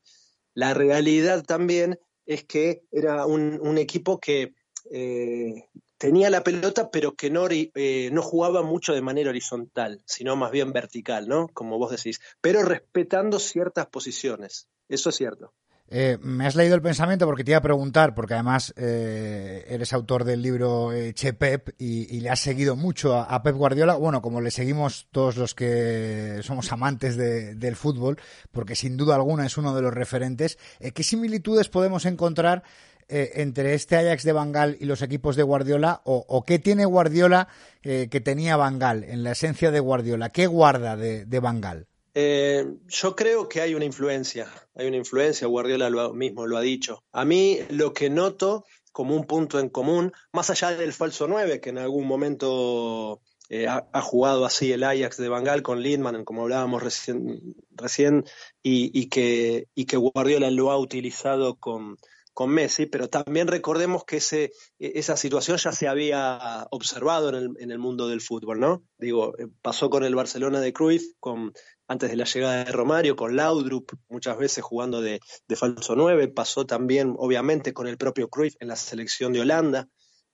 La 0.54 0.74
realidad 0.74 1.44
también 1.44 1.98
es 2.24 2.44
que 2.44 2.82
era 2.90 3.26
un, 3.26 3.78
equipo 3.78 4.18
que 4.18 4.54
eh, 4.90 5.68
tenía 5.98 6.30
la 6.30 6.42
pelota, 6.42 6.90
pero 6.90 7.14
que 7.14 7.30
no, 7.30 7.46
eh, 7.50 8.11
no 8.12 8.22
jugaba 8.22 8.62
mucho 8.62 8.92
de 8.92 9.02
manera 9.02 9.30
horizontal, 9.30 10.02
sino 10.06 10.37
más 10.37 10.50
bien 10.50 10.72
vertical, 10.72 11.28
¿no? 11.28 11.48
Como 11.48 11.78
vos 11.78 11.90
decís, 11.90 12.20
pero 12.40 12.62
respetando 12.62 13.38
ciertas 13.38 13.87
posiciones. 13.87 14.68
Eso 14.88 15.11
es 15.11 15.16
cierto. 15.16 15.52
Eh, 15.88 16.18
me 16.20 16.46
has 16.46 16.56
leído 16.56 16.74
el 16.74 16.82
pensamiento 16.82 17.26
porque 17.26 17.44
te 17.44 17.52
iba 17.52 17.59
a 17.59 17.62
preguntar, 17.62 18.14
porque 18.14 18.35
además 18.35 18.74
eh, 18.76 19.64
eres 19.68 19.92
autor 19.92 20.24
del 20.24 20.42
libro 20.42 20.92
eh, 20.92 21.14
Che 21.14 21.32
Pep 21.32 21.76
y, 21.78 22.20
le 22.20 22.30
has 22.30 22.40
seguido 22.40 22.74
mucho 22.74 23.14
a, 23.14 23.42
Pep 23.42 23.54
Guardiola, 23.54 23.94
bueno, 23.94 24.20
como 24.20 24.40
le 24.40 24.50
seguimos 24.50 25.06
todos 25.12 25.37
los 25.37 25.54
que 25.54 26.40
somos 26.42 26.72
amantes 26.72 27.16
del 27.16 27.76
fútbol, 27.76 28.18
porque 28.50 28.74
sin 28.74 28.96
duda 28.96 29.14
alguna 29.14 29.46
es 29.46 29.59
uno 29.59 29.74
de 29.76 29.82
los 29.82 29.94
referentes. 29.94 30.59
¿Qué 30.92 31.02
similitudes 31.04 31.68
podemos 31.68 32.04
encontrar 32.04 32.64
eh, 33.08 33.34
entre 33.34 33.74
este 33.74 33.96
Ajax 33.96 34.24
de 34.24 34.32
Bangal 34.32 34.76
y 34.80 34.84
los 34.84 35.00
equipos 35.00 35.36
de 35.36 35.44
Guardiola? 35.44 36.00
¿O, 36.04 36.42
qué 36.44 36.58
tiene 36.58 36.84
Guardiola 36.86 37.46
eh, 37.84 38.08
que 38.10 38.20
tenía 38.20 38.56
Bangal 38.56 39.04
en 39.04 39.22
la 39.22 39.32
esencia 39.32 39.70
de 39.70 39.78
Guardiola? 39.78 40.30
¿Qué 40.30 40.48
guarda 40.48 40.96
de, 40.96 41.40
Bangal? 41.40 41.86
Eh, 42.14 42.66
yo 42.88 43.14
creo 43.14 43.48
que 43.48 43.60
hay 43.60 43.76
una 43.76 43.84
influencia, 43.84 44.48
hay 44.74 44.88
una 44.88 44.96
influencia, 44.96 45.46
Guardiola 45.46 45.88
lo, 45.88 46.14
mismo 46.14 46.48
lo 46.48 46.56
ha 46.56 46.62
dicho. 46.62 47.04
A 47.12 47.24
mí 47.24 47.60
lo 47.70 47.92
que 47.92 48.10
noto 48.10 48.64
como 48.90 49.14
un 49.14 49.24
punto 49.24 49.60
en 49.60 49.68
común, 49.68 50.12
más 50.32 50.50
allá 50.50 50.72
del 50.72 50.92
falso 50.92 51.28
9, 51.28 51.60
que 51.60 51.70
en 51.70 51.78
algún 51.78 52.08
momento 52.08 53.20
ha, 53.68 54.00
jugado 54.00 54.44
así 54.44 54.72
el 54.72 54.82
Ajax 54.82 55.18
de 55.18 55.28
Bangal 55.28 55.62
con 55.62 55.80
Lindman, 55.80 56.24
como 56.24 56.42
hablábamos 56.42 56.82
recién, 56.82 57.54
recién 57.70 58.24
y, 58.64 59.08
que, 59.10 59.68
y 59.76 59.84
que 59.84 59.96
Guardiola 59.96 60.50
lo 60.50 60.72
ha 60.72 60.78
utilizado 60.78 61.54
con, 61.54 61.98
con 62.37 62.51
Messi, 62.51 62.85
pero 62.85 63.09
también 63.09 63.49
recordemos 63.49 64.05
que 64.05 64.18
ese, 64.18 64.53
esa 64.79 65.16
situación 65.16 65.57
ya 65.57 65.72
se 65.72 65.88
había 65.88 66.66
observado 66.70 67.31
en 67.31 67.35
el, 67.35 67.51
en 67.59 67.70
el, 67.70 67.79
mundo 67.79 68.09
del 68.09 68.20
fútbol, 68.20 68.61
¿no? 68.61 68.85
Digo, 68.99 69.33
eh, 69.38 69.46
pasó 69.62 69.88
con 69.88 70.05
el 70.05 70.14
Barcelona 70.14 70.61
de 70.61 70.75
Cruyff, 70.75 71.03
con, 71.18 71.55
antes 71.88 72.11
de 72.11 72.16
la 72.16 72.27
llegada 72.27 72.62
de 72.62 72.72
Romario, 72.72 73.16
con 73.16 73.37
Laudrup, 73.37 73.90
muchas 74.11 74.37
veces 74.37 74.62
jugando 74.62 75.01
de, 75.01 75.18
falso 75.57 75.96
9, 75.96 76.29
pasó 76.29 76.66
también, 76.66 77.14
obviamente, 77.16 77.72
con 77.72 77.87
el 77.87 77.96
propio 77.96 78.29
Cruyff 78.29 78.57
en 78.61 78.68
la 78.68 78.77
selección 78.77 79.33
de 79.33 79.40
Holanda. 79.40 79.88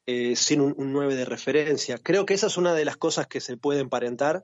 Eh, 0.07 0.35
sin 0.35 0.61
un, 0.61 0.75
9 0.77 1.15
de 1.15 1.25
referencia. 1.25 1.99
Creo 1.99 2.27
que 2.27 2.35
esa 2.35 2.49
es 2.49 2.57
una 2.57 2.75
de 2.75 2.85
las 2.85 2.97
cosas 2.97 3.29
que 3.29 3.41
se 3.41 3.57
puede 3.57 3.79
emparentar 3.79 4.43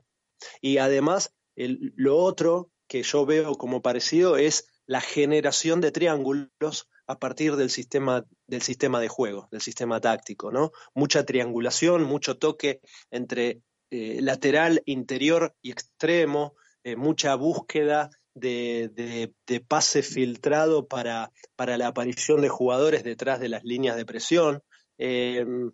y 0.61 0.77
además 0.77 1.35
lo 1.57 2.15
otro 2.15 2.71
que 2.87 3.03
yo 3.03 3.25
veo 3.25 3.55
como 3.55 3.81
parecido 3.81 4.37
es 4.37 4.69
la 4.85 5.01
generación 5.01 5.81
de 5.81 5.91
triángulos 5.91 6.87
a 7.09 7.17
partir 7.17 7.55
del 7.55 7.71
sistema, 7.71 8.23
del 8.45 8.61
sistema 8.61 8.99
de 8.99 9.07
juego, 9.07 9.47
del 9.51 9.61
sistema 9.61 9.99
táctico, 9.99 10.51
¿no? 10.51 10.71
Mucha 10.93 11.25
triangulación, 11.25 12.03
mucho 12.03 12.37
toque 12.37 12.81
entre 13.09 13.61
eh, 13.89 14.19
lateral, 14.21 14.83
interior 14.85 15.55
y 15.63 15.71
extremo, 15.71 16.53
eh, 16.83 16.95
mucha 16.95 17.33
búsqueda 17.33 18.11
de, 18.35 19.33
pase 19.67 20.03
filtrado 20.03 20.87
para, 20.87 21.31
para 21.55 21.79
la 21.79 21.87
aparición 21.87 22.41
de 22.41 22.49
jugadores 22.49 23.03
detrás 23.03 23.39
de 23.39 23.49
las 23.49 23.63
líneas 23.63 23.95
de 23.95 24.05
presión. 24.05 24.61
Em, 24.99 25.71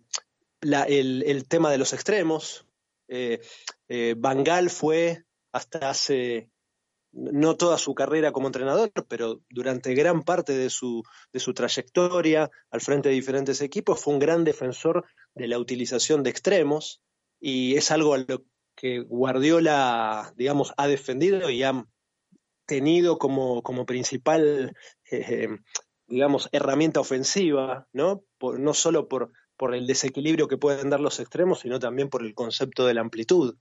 el, 0.62 1.46
tema 1.48 1.70
de 1.70 1.78
los 1.78 1.92
extremos. 1.92 2.66
Eh, 3.08 3.40
eh, 3.88 4.14
Bangal 4.16 4.70
fue 4.70 5.24
hasta 5.52 5.90
hace, 5.90 6.50
no 7.16 7.56
toda 7.56 7.78
su 7.78 7.94
carrera 7.94 8.32
como 8.32 8.48
entrenador, 8.48 8.92
pero 9.08 9.40
durante 9.48 9.94
gran 9.94 10.22
parte 10.22 10.56
de 10.56 10.70
su, 10.70 11.02
de 11.32 11.40
su 11.40 11.54
trayectoria 11.54 12.50
al 12.70 12.80
frente 12.80 13.08
de 13.08 13.14
diferentes 13.14 13.60
equipos, 13.62 14.00
fue 14.00 14.14
un 14.14 14.20
gran 14.20 14.44
defensor 14.44 15.06
de 15.34 15.48
la 15.48 15.58
utilización 15.58 16.22
de 16.22 16.30
extremos 16.30 17.02
y 17.40 17.76
es 17.76 17.90
algo 17.90 18.14
a 18.14 18.18
lo 18.18 18.44
que 18.74 19.00
Guardiola, 19.00 20.32
digamos, 20.36 20.74
ha 20.76 20.86
defendido 20.86 21.48
y 21.48 21.62
ha 21.62 21.86
tenido 22.66 23.18
como, 23.18 23.62
como 23.62 23.86
principal 23.86 24.74
eh, 25.10 25.48
digamos, 26.08 26.48
herramienta 26.52 27.00
ofensiva, 27.00 27.88
¿no? 27.92 28.24
no 28.58 28.74
solo 28.74 29.08
por, 29.08 29.32
por 29.56 29.74
el 29.74 29.86
desequilibrio 29.86 30.48
que 30.48 30.58
pueden 30.58 30.90
dar 30.90 31.00
los 31.00 31.18
extremos, 31.20 31.60
sino 31.60 31.78
también 31.78 32.08
por 32.08 32.24
el 32.24 32.34
concepto 32.34 32.86
de 32.86 32.94
la 32.94 33.00
amplitud. 33.00 33.56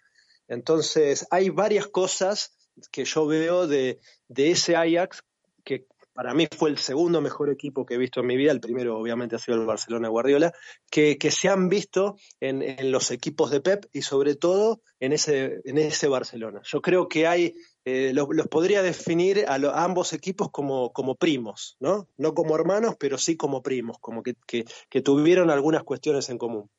Entonces, 0.47 1.27
hay 1.31 1.49
varias 1.49 1.87
cosas 1.87 2.55
que 2.91 3.05
yo 3.05 3.25
veo 3.25 3.67
de, 3.67 3.99
de 4.27 4.51
ese 4.51 4.75
Ajax, 4.75 5.23
que 5.63 5.87
para 6.15 6.33
mí 6.33 6.47
fue 6.57 6.69
el 6.69 6.77
segundo 6.77 7.19
mejor 7.19 7.49
equipo 7.49 7.85
que 7.85 7.95
he 7.95 7.97
visto 7.97 8.21
en 8.21 8.27
mi 8.27 8.37
vida, 8.37 8.53
el 8.53 8.61
primero 8.61 8.97
obviamente 8.97 9.35
ha 9.35 9.39
sido 9.39 9.57
el 9.57 9.65
Barcelona 9.65 10.07
Guardiola, 10.07 10.53
que, 10.89 11.17
que 11.17 11.29
se 11.29 11.49
han 11.49 11.67
visto 11.67 12.15
en, 12.39 12.89
los 12.89 13.11
equipos 13.11 13.51
de 13.51 13.59
Pep 13.59 13.85
y 13.91 14.01
sobre 14.01 14.35
todo 14.35 14.81
en 15.01 15.11
ese, 15.11 15.59
en 15.65 15.77
ese 15.77 16.07
Barcelona. 16.07 16.61
Yo 16.63 16.81
creo 16.81 17.09
que 17.09 17.27
hay 17.27 17.55
eh, 17.83 18.13
los, 18.13 18.29
podría 18.49 18.81
definir 18.81 19.43
a, 19.45 19.55
ambos 19.83 20.13
equipos 20.13 20.49
como, 20.51 20.93
como, 20.93 21.15
primos, 21.15 21.75
¿no? 21.81 22.07
No 22.15 22.33
como 22.33 22.55
hermanos, 22.55 22.95
pero 22.97 23.17
sí 23.17 23.35
como 23.35 23.61
primos, 23.61 23.97
como 23.99 24.23
que, 24.23 24.35
que, 24.47 25.01
tuvieron 25.01 25.49
algunas 25.49 25.83
cuestiones 25.83 26.29
en 26.29 26.37
común. 26.37 26.69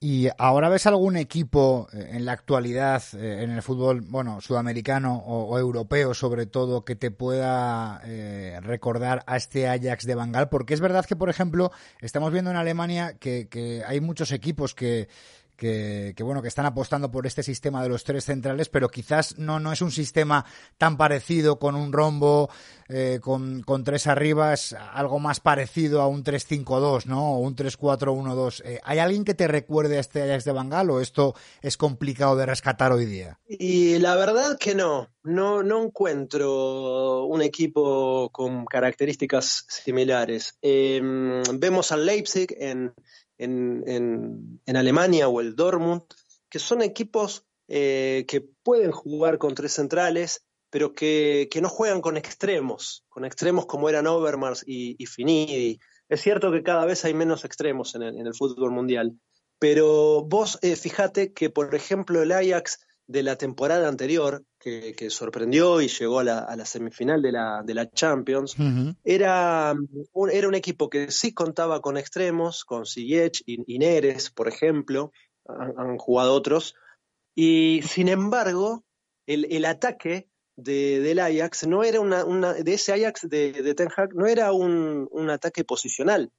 ¿Y 0.00 0.28
ahora 0.36 0.68
ves 0.68 0.86
algún 0.86 1.16
equipo 1.16 1.88
eh, 1.92 2.10
en 2.12 2.26
la 2.26 2.32
actualidad, 2.32 3.02
eh, 3.14 3.42
en 3.42 3.50
el 3.50 3.62
fútbol, 3.62 4.02
bueno, 4.02 4.40
sudamericano 4.40 5.16
o, 5.16 5.58
europeo 5.58 6.12
sobre 6.12 6.44
todo, 6.46 6.84
que 6.84 6.94
te 6.94 7.10
pueda 7.10 8.00
recordar 8.60 9.24
a 9.26 9.36
este 9.36 9.66
Ajax 9.66 10.04
de 10.04 10.14
Bangal? 10.14 10.50
Porque 10.50 10.74
es 10.74 10.80
verdad 10.80 11.06
que, 11.06 11.16
por 11.16 11.30
ejemplo, 11.30 11.72
estamos 12.00 12.32
viendo 12.32 12.50
en 12.50 12.56
Alemania 12.56 13.14
que, 13.18 13.48
que 13.48 13.82
hay 13.86 14.00
muchos 14.00 14.30
equipos 14.32 14.74
que, 14.74 15.08
que, 15.56 16.14
bueno, 16.20 16.42
que 16.42 16.48
están 16.48 16.66
apostando 16.66 17.10
por 17.10 17.26
este 17.26 17.42
sistema 17.42 17.82
de 17.82 17.88
los 17.88 18.04
tres 18.04 18.24
centrales, 18.24 18.68
pero 18.68 18.88
quizás 18.88 19.38
no, 19.38 19.60
no 19.60 19.72
es 19.72 19.82
un 19.82 19.90
sistema 19.90 20.44
tan 20.78 20.96
parecido 20.96 21.58
con 21.58 21.74
un 21.74 21.92
rombo, 21.92 22.50
eh, 22.88 23.18
con, 23.20 23.62
con, 23.62 23.84
tres 23.84 24.06
arriba, 24.06 24.52
es 24.52 24.72
algo 24.72 25.18
más 25.18 25.40
parecido 25.40 26.00
a 26.00 26.08
un 26.08 26.24
3-5-2, 26.24 27.06
¿no? 27.06 27.34
O 27.34 27.38
un 27.38 27.56
3-4-1-2. 27.56 28.62
Eh, 28.64 28.80
¿Hay 28.84 28.98
alguien 28.98 29.24
que 29.24 29.34
te 29.34 29.48
recuerde 29.48 29.96
a 29.96 30.00
este 30.00 30.22
Ajax 30.22 30.44
de 30.44 30.52
Bangal 30.52 30.90
o 30.90 31.00
esto 31.00 31.34
es 31.62 31.76
complicado 31.76 32.36
de 32.36 32.46
rescatar 32.46 32.92
hoy 32.92 33.06
día? 33.06 33.38
Y 33.46 33.98
la 33.98 34.16
verdad 34.16 34.58
que 34.58 34.74
no, 34.74 35.08
no, 35.22 35.62
no 35.62 35.84
encuentro 35.84 37.24
un 37.24 37.42
equipo 37.42 38.30
con 38.30 38.66
características 38.66 39.64
similares. 39.68 40.58
Em, 40.60 41.42
vemos 41.54 41.92
al 41.92 42.06
Leipzig 42.06 42.54
en 42.58 42.94
en, 43.38 44.60
Alemania 44.66 45.28
o 45.28 45.40
el 45.40 45.54
Dortmund, 45.54 46.02
que 46.48 46.58
son 46.58 46.82
equipos 46.82 47.46
eh, 47.68 48.24
que 48.28 48.40
pueden 48.40 48.92
jugar 48.92 49.38
con 49.38 49.54
tres 49.54 49.72
centrales, 49.72 50.46
pero 50.70 50.92
que, 50.92 51.48
no 51.62 51.68
juegan 51.68 52.00
con 52.00 52.16
extremos, 52.16 53.04
con 53.08 53.24
extremos 53.24 53.66
como 53.66 53.88
eran 53.88 54.06
Overmars 54.06 54.64
y, 54.66 54.96
y 54.98 55.06
Finidi. 55.06 55.78
Es 56.08 56.20
cierto 56.20 56.52
que 56.52 56.62
cada 56.62 56.84
vez 56.84 57.04
hay 57.04 57.14
menos 57.14 57.44
extremos 57.44 57.94
en 57.94 58.02
el, 58.02 58.34
fútbol 58.34 58.72
mundial, 58.72 59.18
pero 59.58 60.22
vos 60.24 60.58
eh, 60.62 60.76
fíjate 60.76 61.32
que, 61.32 61.48
por 61.48 61.74
ejemplo, 61.74 62.22
el 62.22 62.32
Ajax 62.32 62.80
de 63.06 63.22
la 63.22 63.36
temporada 63.36 63.88
anterior, 63.88 64.44
que, 64.58 65.10
sorprendió 65.10 65.82
y 65.82 65.88
llegó 65.88 66.20
a 66.20 66.24
la, 66.24 66.64
semifinal 66.64 67.20
de 67.20 67.32
la, 67.32 67.62
de 67.62 67.74
la 67.74 67.90
Champions, 67.90 68.56
era, 69.04 69.74
un, 70.12 70.30
era 70.30 70.48
un 70.48 70.54
equipo 70.54 70.88
que 70.88 71.10
sí 71.10 71.34
contaba 71.34 71.80
con 71.80 71.98
extremos, 71.98 72.64
con 72.64 72.86
Ziyech 72.86 73.42
y, 73.44 73.78
Neres, 73.78 74.30
por 74.30 74.48
ejemplo, 74.48 75.12
han, 75.46 75.98
jugado 75.98 76.32
otros, 76.32 76.74
y 77.34 77.82
sin 77.82 78.08
embargo, 78.08 78.84
el, 79.26 79.64
ataque 79.66 80.28
de, 80.56 81.00
del 81.00 81.18
Ajax 81.18 81.66
no 81.66 81.84
era 81.84 82.00
una, 82.00 82.24
una 82.24 82.54
de 82.54 82.74
ese 82.74 82.92
Ajax 82.92 83.28
de, 83.28 83.52
de 83.52 83.74
Ten 83.74 83.88
Hag 83.94 84.14
no 84.14 84.26
era 84.26 84.52
un, 84.52 85.08
un 85.10 85.30
ataque 85.30 85.64
posicional, 85.64 86.30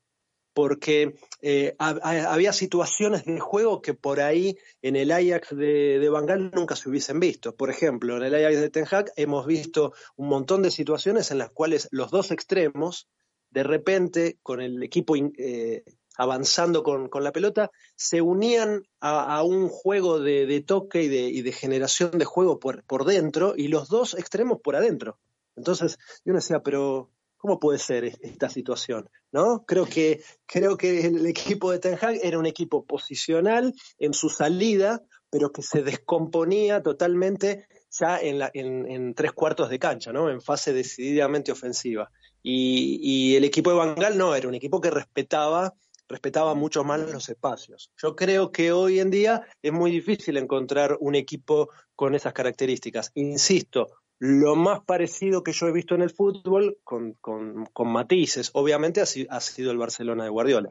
porque 0.56 1.16
eh, 1.42 1.76
había 1.78 2.54
situaciones 2.54 3.26
de 3.26 3.42
juego 3.42 3.82
que 3.82 3.94
por 3.94 4.22
ahí 4.22 4.58
en 4.82 4.96
el 4.96 5.12
Ajax 5.12 5.50
de, 5.50 6.00
de 6.00 6.10
Bangal 6.10 6.50
nunca 6.56 6.78
se 6.78 6.88
hubiesen 6.90 7.20
visto. 7.20 7.56
Por 7.56 7.70
ejemplo, 7.70 8.16
en 8.16 8.24
el 8.24 8.34
Ajax 8.34 8.62
de 8.62 8.70
Ten 8.70 8.86
Hag 8.90 9.12
hemos 9.18 9.46
visto 9.46 9.94
un 10.16 10.30
montón 10.30 10.62
de 10.62 10.72
situaciones 10.72 11.30
en 11.32 11.40
las 11.40 11.52
cuales 11.52 11.90
los 11.92 12.10
dos 12.10 12.32
extremos, 12.32 13.10
de 13.50 13.64
repente, 13.64 14.40
con 14.42 14.62
el 14.62 14.82
equipo 14.82 15.16
eh, 15.18 15.84
avanzando 16.18 16.84
con, 16.84 17.10
la 17.22 17.34
pelota, 17.34 17.70
se 17.98 18.22
unían 18.22 18.88
a, 19.02 19.44
un 19.44 19.68
juego 19.68 20.22
de, 20.22 20.64
toque 20.66 21.04
y 21.04 21.42
de, 21.42 21.52
generación 21.52 22.12
de 22.12 22.24
juego 22.24 22.60
por, 22.60 22.86
por 22.86 23.04
dentro 23.04 23.56
y 23.58 23.68
los 23.68 23.90
dos 23.90 24.14
extremos 24.14 24.62
por 24.62 24.78
adentro. 24.78 25.20
Entonces, 25.58 25.98
yo 26.24 26.32
uno 26.32 26.40
decía, 26.40 26.62
pero 26.62 27.12
¿Cómo 27.46 27.60
puede 27.60 27.78
ser 27.78 28.06
esta 28.06 28.50
situación? 28.50 29.08
¿No? 29.32 29.66
Creo 29.68 29.86
que, 29.86 30.24
creo 30.48 30.78
que 30.78 31.06
el 31.06 31.28
equipo 31.28 31.72
de 31.72 31.78
Ten 31.78 31.96
Hag 32.02 32.18
era 32.24 32.40
un 32.40 32.48
equipo 32.48 32.86
posicional 32.86 33.72
en 34.00 34.16
su 34.16 34.30
salida, 34.30 35.04
pero 35.30 35.52
que 35.52 35.62
se 35.62 35.84
descomponía 35.84 36.82
totalmente 36.82 37.68
ya 37.92 38.18
en, 38.18 38.40
la, 38.40 38.50
en, 38.52 39.14
tres 39.14 39.32
cuartos 39.34 39.70
de 39.70 39.78
cancha, 39.78 40.12
¿no? 40.12 40.32
En 40.32 40.42
fase 40.42 40.74
decididamente 40.74 41.52
ofensiva. 41.52 42.10
Y, 42.42 43.36
el 43.36 43.44
equipo 43.44 43.70
de 43.70 43.78
Bangal 43.78 44.18
no, 44.18 44.34
era 44.34 44.48
un 44.48 44.56
equipo 44.56 44.82
que 44.82 44.90
respetaba 44.90 45.76
respetaba 46.08 46.56
mucho 46.56 46.84
más 46.84 47.00
los 47.00 47.30
espacios. 47.30 47.92
Yo 48.02 48.16
creo 48.16 48.52
que 48.52 48.72
hoy 48.72 49.00
en 49.00 49.12
día 49.12 49.46
es 49.62 49.72
muy 49.72 49.92
difícil 49.92 50.38
encontrar 50.38 50.98
un 51.00 51.14
equipo 51.14 51.70
con 51.96 52.16
esas 52.16 52.34
características. 52.34 53.12
Insisto, 53.14 53.88
lo 54.20 54.56
más 54.56 54.80
parecido 54.86 55.44
que 55.44 55.52
yo 55.52 55.68
he 55.68 55.72
visto 55.72 55.96
en 55.96 56.02
el 56.02 56.10
fútbol, 56.10 56.78
con, 56.84 57.14
con, 57.14 57.92
matices, 57.92 58.52
obviamente 58.54 59.02
ha, 59.02 59.06
sido 59.06 59.72
el 59.72 59.78
Barcelona 59.78 60.24
de 60.24 60.30
Guardiola. 60.30 60.70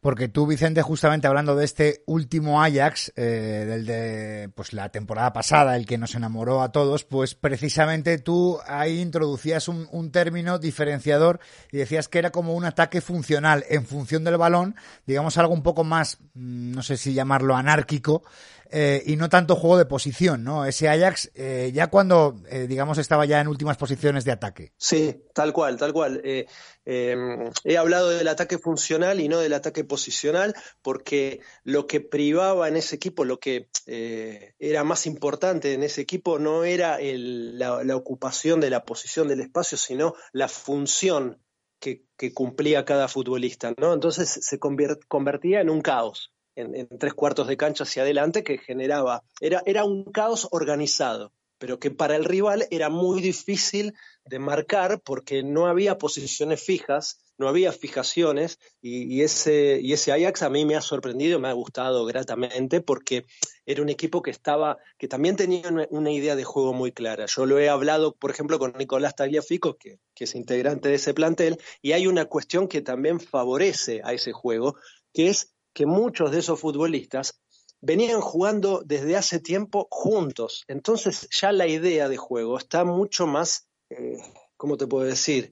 Porque 0.00 0.26
tú, 0.26 0.48
Vicente, 0.48 0.82
justamente 0.82 1.28
hablando 1.28 1.54
de 1.54 1.64
este 1.64 2.02
último 2.06 2.60
Ajax, 2.60 3.12
eh, 3.14 3.64
del 3.68 3.86
de 3.86 4.50
pues 4.52 4.72
la 4.72 4.88
temporada 4.88 5.32
pasada, 5.32 5.76
el 5.76 5.86
que 5.86 5.96
nos 5.96 6.16
enamoró 6.16 6.60
a 6.60 6.72
todos, 6.72 7.04
pues 7.04 7.36
precisamente 7.36 8.18
tú 8.18 8.58
ahí 8.66 9.00
introducías 9.00 9.68
un, 9.68 9.86
un 9.92 10.10
término 10.10 10.58
diferenciador 10.58 11.38
y 11.70 11.76
decías 11.76 12.08
que 12.08 12.18
era 12.18 12.32
como 12.32 12.54
un 12.54 12.64
ataque 12.64 13.00
funcional 13.00 13.64
en 13.68 13.86
función 13.86 14.24
del 14.24 14.38
balón, 14.38 14.74
digamos 15.06 15.38
algo 15.38 15.54
un 15.54 15.62
poco 15.62 15.84
más, 15.84 16.18
mm, 16.34 16.72
no 16.72 16.82
sé 16.82 16.96
si 16.96 17.14
llamarlo 17.14 17.54
anárquico, 17.54 18.24
eh, 18.72 19.02
y 19.04 19.16
no 19.16 19.28
tanto 19.28 19.54
juego 19.54 19.76
de 19.76 19.84
posición, 19.84 20.42
¿no? 20.44 20.64
Ese 20.64 20.88
Ajax 20.88 21.30
eh, 21.34 21.70
ya 21.74 21.88
cuando, 21.88 22.40
eh, 22.48 22.66
digamos, 22.66 22.96
estaba 22.96 23.26
ya 23.26 23.40
en 23.40 23.48
últimas 23.48 23.76
posiciones 23.76 24.24
de 24.24 24.32
ataque. 24.32 24.72
Sí, 24.78 25.24
tal 25.34 25.52
cual, 25.52 25.76
tal 25.76 25.92
cual. 25.92 26.22
Eh, 26.24 26.46
eh, 26.86 27.16
he 27.64 27.76
hablado 27.76 28.08
del 28.08 28.26
ataque 28.28 28.56
funcional 28.56 29.20
y 29.20 29.28
no 29.28 29.40
del 29.40 29.52
ataque 29.52 29.84
posicional 29.84 30.54
porque 30.80 31.40
lo 31.64 31.86
que 31.86 32.00
privaba 32.00 32.66
en 32.66 32.76
ese 32.76 32.96
equipo, 32.96 33.26
lo 33.26 33.38
que 33.38 33.68
era 33.86 34.84
más 34.84 35.06
importante 35.06 35.74
en 35.74 35.82
ese 35.82 36.00
equipo 36.00 36.38
no 36.38 36.64
era 36.64 36.98
la, 37.00 37.96
ocupación 37.96 38.60
de 38.60 38.70
la 38.70 38.84
posición 38.84 39.28
del 39.28 39.40
espacio, 39.40 39.76
sino 39.76 40.14
la 40.32 40.48
función 40.48 41.42
que, 41.78 42.06
cumplía 42.32 42.84
cada 42.84 43.08
futbolista, 43.08 43.74
¿no? 43.76 43.92
Entonces 43.92 44.38
se 44.42 44.58
convertía 44.58 45.60
en 45.60 45.68
un 45.68 45.82
caos 45.82 46.31
en, 46.56 46.88
tres 46.98 47.14
cuartos 47.14 47.48
de 47.48 47.56
cancha 47.56 47.84
hacia 47.84 48.02
adelante 48.02 48.44
que 48.44 48.58
generaba, 48.58 49.22
era, 49.40 49.62
era 49.66 49.84
un 49.84 50.04
caos 50.04 50.48
organizado, 50.50 51.32
pero 51.58 51.78
que 51.78 51.90
para 51.90 52.16
el 52.16 52.24
rival 52.24 52.66
era 52.70 52.88
muy 52.88 53.20
difícil 53.20 53.94
de 54.24 54.38
marcar 54.38 55.00
porque 55.00 55.42
no 55.42 55.66
había 55.66 55.98
posiciones 55.98 56.62
fijas, 56.62 57.20
no 57.38 57.48
había 57.48 57.72
fijaciones 57.72 58.58
y, 58.80 59.22
ese, 59.22 59.78
y 59.80 59.92
ese 59.92 60.12
Ajax 60.12 60.42
a 60.42 60.50
mí 60.50 60.64
me 60.64 60.76
ha 60.76 60.80
sorprendido, 60.80 61.40
me 61.40 61.48
ha 61.48 61.52
gustado 61.52 62.04
gratamente 62.04 62.80
porque 62.80 63.26
era 63.64 63.82
un 63.82 63.88
equipo 63.88 64.22
que 64.22 64.30
estaba, 64.30 64.78
que 64.98 65.08
también 65.08 65.36
tenía 65.36 65.68
una, 65.68 65.86
una 65.90 66.10
idea 66.10 66.36
de 66.36 66.44
juego 66.44 66.72
muy 66.72 66.92
clara. 66.92 67.26
Yo 67.26 67.46
lo 67.46 67.58
he 67.58 67.68
hablado, 67.68 68.14
por 68.14 68.30
ejemplo, 68.30 68.58
con 68.58 68.74
Nicolás 68.76 69.14
Tagliafico, 69.14 69.76
que, 69.76 69.98
que 70.14 70.24
es 70.24 70.34
integrante 70.34 70.88
de 70.88 70.96
ese 70.96 71.14
plantel, 71.14 71.58
y 71.80 71.92
hay 71.92 72.06
una 72.06 72.24
cuestión 72.24 72.68
que 72.68 72.80
también 72.80 73.20
favorece 73.20 74.00
a 74.04 74.12
ese 74.12 74.32
juego, 74.32 74.76
que 75.12 75.28
es 75.28 75.51
que 75.72 75.86
muchos 75.86 76.30
de 76.30 76.38
esos 76.38 76.60
futbolistas 76.60 77.40
venían 77.82 78.20
jugando 78.20 78.82
desde 78.84 79.16
hace 79.16 79.40
tiempo 79.40 79.88
juntos. 79.90 80.64
Entonces 80.68 81.28
ya 81.30 81.52
la 81.52 81.66
idea 81.66 82.08
de 82.08 82.16
juego 82.16 82.56
está 82.56 82.84
mucho 82.84 83.26
más, 83.26 83.68
eh, 83.90 84.18
¿cómo 84.56 84.76
te 84.76 84.86
puedo 84.86 85.04
decir? 85.04 85.50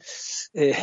Eh, 0.55 0.77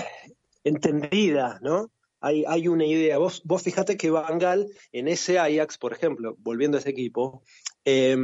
entendida, 0.64 1.60
¿no? 1.62 1.90
Hay, 2.20 2.44
hay, 2.48 2.68
una 2.68 2.86
idea. 2.86 3.18
Vos, 3.20 3.42
vos 3.46 3.62
fíjate 3.62 3.96
que 3.96 4.10
Van 4.10 4.40
Gaal 4.40 4.68
en 4.92 5.08
ese 5.08 5.40
Ajax, 5.40 5.78
por 5.78 5.94
ejemplo, 5.94 6.36
volviendo 6.40 6.78
a 6.78 6.80
ese 6.82 6.90
equipo, 6.90 7.44
eh, 7.86 8.18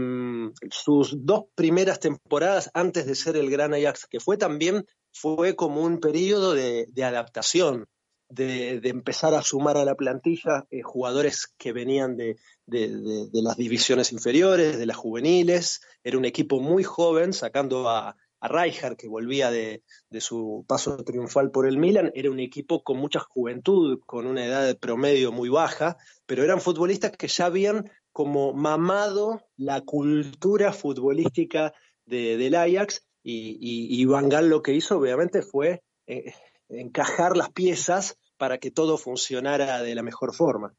sus 0.71 1.25
dos 1.25 1.45
primeras 1.55 1.99
temporadas 1.99 2.71
antes 2.73 3.05
de 3.05 3.15
ser 3.15 3.37
el 3.37 3.51
gran 3.51 3.73
Ajax, 3.73 4.07
que 4.07 4.19
fue 4.19 4.35
también, 4.35 4.85
fue 5.13 5.55
como 5.55 5.83
un 5.83 5.99
periodo 5.99 6.53
de 6.55 7.03
adaptación 7.03 7.87
de, 8.33 8.81
empezar 8.89 9.33
a 9.33 9.41
sumar 9.41 9.77
a 9.77 9.85
la 9.85 9.95
plantilla 9.95 10.65
eh, 10.71 10.81
jugadores 10.81 11.47
que 11.57 11.71
venían 11.71 12.17
de, 12.17 12.37
de, 12.65 13.29
las 13.33 13.57
divisiones 13.57 14.11
inferiores, 14.11 14.77
de 14.77 14.85
las 14.85 14.97
juveniles. 14.97 15.81
Era 16.03 16.17
un 16.17 16.25
equipo 16.25 16.59
muy 16.59 16.83
joven, 16.83 17.33
sacando 17.33 17.89
a, 17.89 18.15
a 18.39 18.95
que 18.97 19.07
volvía 19.07 19.51
de, 19.51 19.83
su 20.19 20.65
paso 20.67 20.97
triunfal 21.03 21.51
por 21.51 21.67
el 21.67 21.77
Milan. 21.77 22.11
Era 22.15 22.31
un 22.31 22.39
equipo 22.39 22.83
con 22.83 22.97
mucha 22.97 23.19
juventud, 23.19 23.99
con 24.05 24.25
una 24.25 24.45
edad 24.45 24.65
de 24.65 24.75
promedio 24.75 25.31
muy 25.31 25.49
baja, 25.49 25.97
pero 26.25 26.43
eran 26.43 26.61
futbolistas 26.61 27.11
que 27.11 27.27
ya 27.27 27.45
habían 27.45 27.89
como 28.11 28.53
mamado 28.53 29.41
la 29.57 29.81
cultura 29.81 30.73
futbolística 30.73 31.73
del 32.05 32.55
Ajax. 32.55 33.05
Y, 33.25 33.57
y, 33.61 34.01
y 34.01 34.05
Van 34.05 34.27
Gaal 34.27 34.49
lo 34.49 34.61
que 34.61 34.73
hizo, 34.73 34.97
obviamente, 34.97 35.41
fue 35.41 35.81
eh, 36.07 36.33
encajar 36.67 37.37
las 37.37 37.49
piezas 37.51 38.17
para 38.43 38.57
que 38.57 38.71
todo 38.71 38.97
funcionara 38.97 39.81
de 39.81 39.95
la 39.95 40.03
mejor 40.03 40.33
forma. 40.33 40.73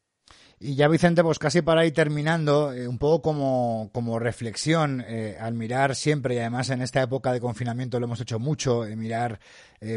Y 0.60 0.74
ya 0.74 0.86
Vicente, 0.86 1.22
pues 1.22 1.38
casi 1.38 1.62
para 1.62 1.86
ir 1.86 1.94
terminando, 1.94 2.74
eh, 2.74 2.86
un 2.86 2.98
poco 2.98 3.22
como, 3.22 3.88
como 3.94 4.18
reflexión, 4.18 5.02
eh, 5.08 5.38
al 5.40 5.54
mirar 5.54 5.96
siempre, 5.96 6.34
y 6.34 6.38
además 6.40 6.68
en 6.68 6.82
esta 6.82 7.00
época 7.00 7.32
de 7.32 7.40
confinamiento 7.40 7.98
lo 7.98 8.04
hemos 8.04 8.20
hecho 8.20 8.38
mucho, 8.38 8.84
eh, 8.84 8.96
mirar 8.96 9.40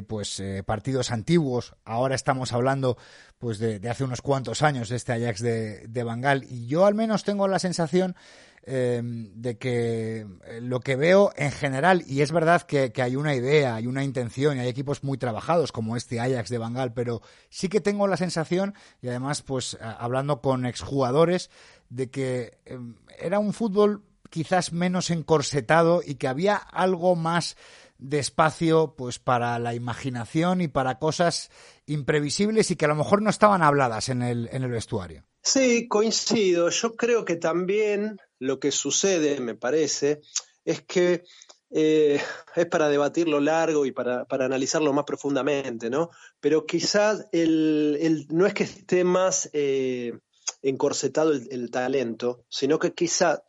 pues 0.07 0.43
partidos 0.65 1.11
antiguos, 1.11 1.73
ahora 1.85 2.15
estamos 2.15 2.51
hablando 2.51 2.97
pues 3.37 3.57
de, 3.57 3.79
de, 3.79 3.89
hace 3.89 4.03
unos 4.03 4.21
cuantos 4.21 4.61
años, 4.61 4.91
este 4.91 5.13
Ajax 5.13 5.41
de, 5.41 5.87
de 5.87 6.03
Bangal, 6.03 6.43
y 6.49 6.67
yo 6.67 6.85
al 6.85 6.93
menos 6.93 7.23
tengo 7.23 7.47
la 7.47 7.59
sensación 7.59 8.15
eh, 8.63 9.01
de 9.03 9.57
que 9.57 10.27
lo 10.61 10.79
que 10.81 10.95
veo 10.95 11.31
en 11.35 11.51
general, 11.51 12.03
y 12.05 12.21
es 12.21 12.31
verdad 12.31 12.63
que, 12.63 12.91
hay 13.01 13.15
una 13.15 13.33
idea, 13.33 13.75
hay 13.75 13.87
una 13.87 14.03
intención, 14.03 14.57
y 14.57 14.59
hay 14.59 14.67
equipos 14.67 15.03
muy 15.03 15.17
trabajados 15.17 15.71
como 15.71 15.95
este 15.95 16.19
Ajax 16.19 16.49
de 16.49 16.57
Bangal, 16.57 16.93
pero 16.93 17.21
sí 17.49 17.69
que 17.69 17.81
tengo 17.81 18.07
la 18.07 18.17
sensación, 18.17 18.73
y 19.01 19.07
además 19.07 19.41
pues 19.41 19.77
hablando 19.81 20.41
con 20.41 20.65
exjugadores, 20.65 21.49
de 21.89 22.09
que 22.09 22.57
eh, 22.65 22.79
era 23.19 23.39
un 23.39 23.53
fútbol 23.53 24.03
quizás 24.29 24.73
menos 24.73 25.09
encorsetado 25.09 26.01
y 26.05 26.15
que 26.15 26.27
había 26.27 26.55
algo 26.55 27.15
más 27.15 27.55
de 27.97 28.19
espacio 28.19 28.95
pues 28.97 29.19
para 29.19 29.57
la 29.59 29.73
imaginación 29.73 30.61
y 30.61 30.67
para 30.67 30.99
cosas 30.99 31.49
imprevisibles 31.85 32.69
y 32.69 32.75
que 32.75 32.85
a 32.85 32.89
lo 32.89 32.95
mejor 32.95 33.21
no 33.21 33.29
estaban 33.29 33.63
habladas 33.63 34.09
en 34.09 34.21
el, 34.21 34.49
en 34.51 34.63
el 34.63 34.71
vestuario. 34.71 35.23
Sí, 35.49 35.87
coincido. 35.87 36.69
Yo 36.69 36.97
creo 36.97 37.23
que 37.23 37.37
también 37.37 38.17
lo 38.37 38.59
que 38.59 38.73
sucede, 38.73 39.39
me 39.39 39.55
parece, 39.55 40.19
es 40.65 40.81
que 40.81 41.23
eh, 41.69 42.19
es 42.55 42.65
para 42.65 42.89
debatirlo 42.89 43.39
largo 43.39 43.85
y 43.85 43.93
para, 43.93 44.25
para, 44.25 44.43
analizarlo 44.43 44.91
más 44.91 45.05
profundamente, 45.05 45.89
¿no? 45.89 46.09
Pero 46.41 46.65
quizás 46.65 47.27
el, 47.31 47.97
el 48.01 48.27
no 48.29 48.45
es 48.45 48.53
que 48.53 48.63
esté 48.63 49.05
más 49.05 49.49
eh, 49.53 50.19
encorsetado 50.63 51.31
el, 51.31 51.47
el, 51.49 51.71
talento, 51.71 52.43
sino 52.49 52.77
que 52.77 52.93
quizá 52.93 53.41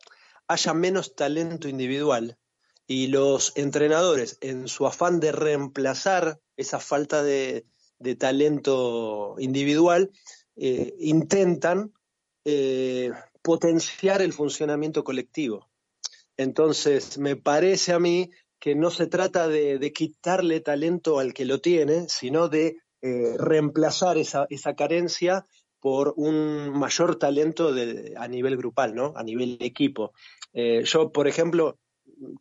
haya 0.47 0.73
menos 0.73 1.15
talento 1.15 1.67
individual 1.67 2.37
y 2.87 3.07
los 3.07 3.51
entrenadores, 3.57 4.37
en 4.39 4.69
su 4.69 4.87
afán 4.87 5.19
de 5.19 5.33
reemplazar 5.33 6.39
esa 6.55 6.79
falta 6.79 7.23
de, 7.23 7.65
de 7.99 8.15
talento 8.15 9.35
individual, 9.37 10.11
eh, 10.61 10.93
intentan 10.99 11.93
eh, 12.43 13.11
potenciar 13.41 14.21
el 14.21 14.33
funcionamiento 14.33 15.05
colectivo. 15.05 15.69
Entonces, 16.35 17.17
me 17.17 17.37
parece 17.37 17.93
a 17.93 17.99
mí 17.99 18.29
que 18.59 18.75
no 18.75 18.91
se 18.91 19.07
trata 19.07 19.47
de, 19.47 19.93
quitarle 19.93 20.59
talento 20.59 21.19
al 21.19 21.33
que 21.33 21.45
lo 21.45 21.61
tiene, 21.61 22.09
sino 22.09 22.49
de 22.49 22.75
eh, 23.01 23.35
reemplazar 23.37 24.17
esa, 24.17 24.47
esa, 24.49 24.75
carencia 24.75 25.45
por 25.79 26.13
un 26.17 26.77
mayor 26.77 27.15
talento 27.15 27.73
a 28.17 28.27
nivel 28.27 28.57
grupal, 28.57 28.95
¿no? 28.95 29.13
A 29.15 29.23
nivel 29.23 29.57
equipo. 29.61 30.11
Yo, 30.53 31.13
por 31.13 31.29
ejemplo, 31.29 31.79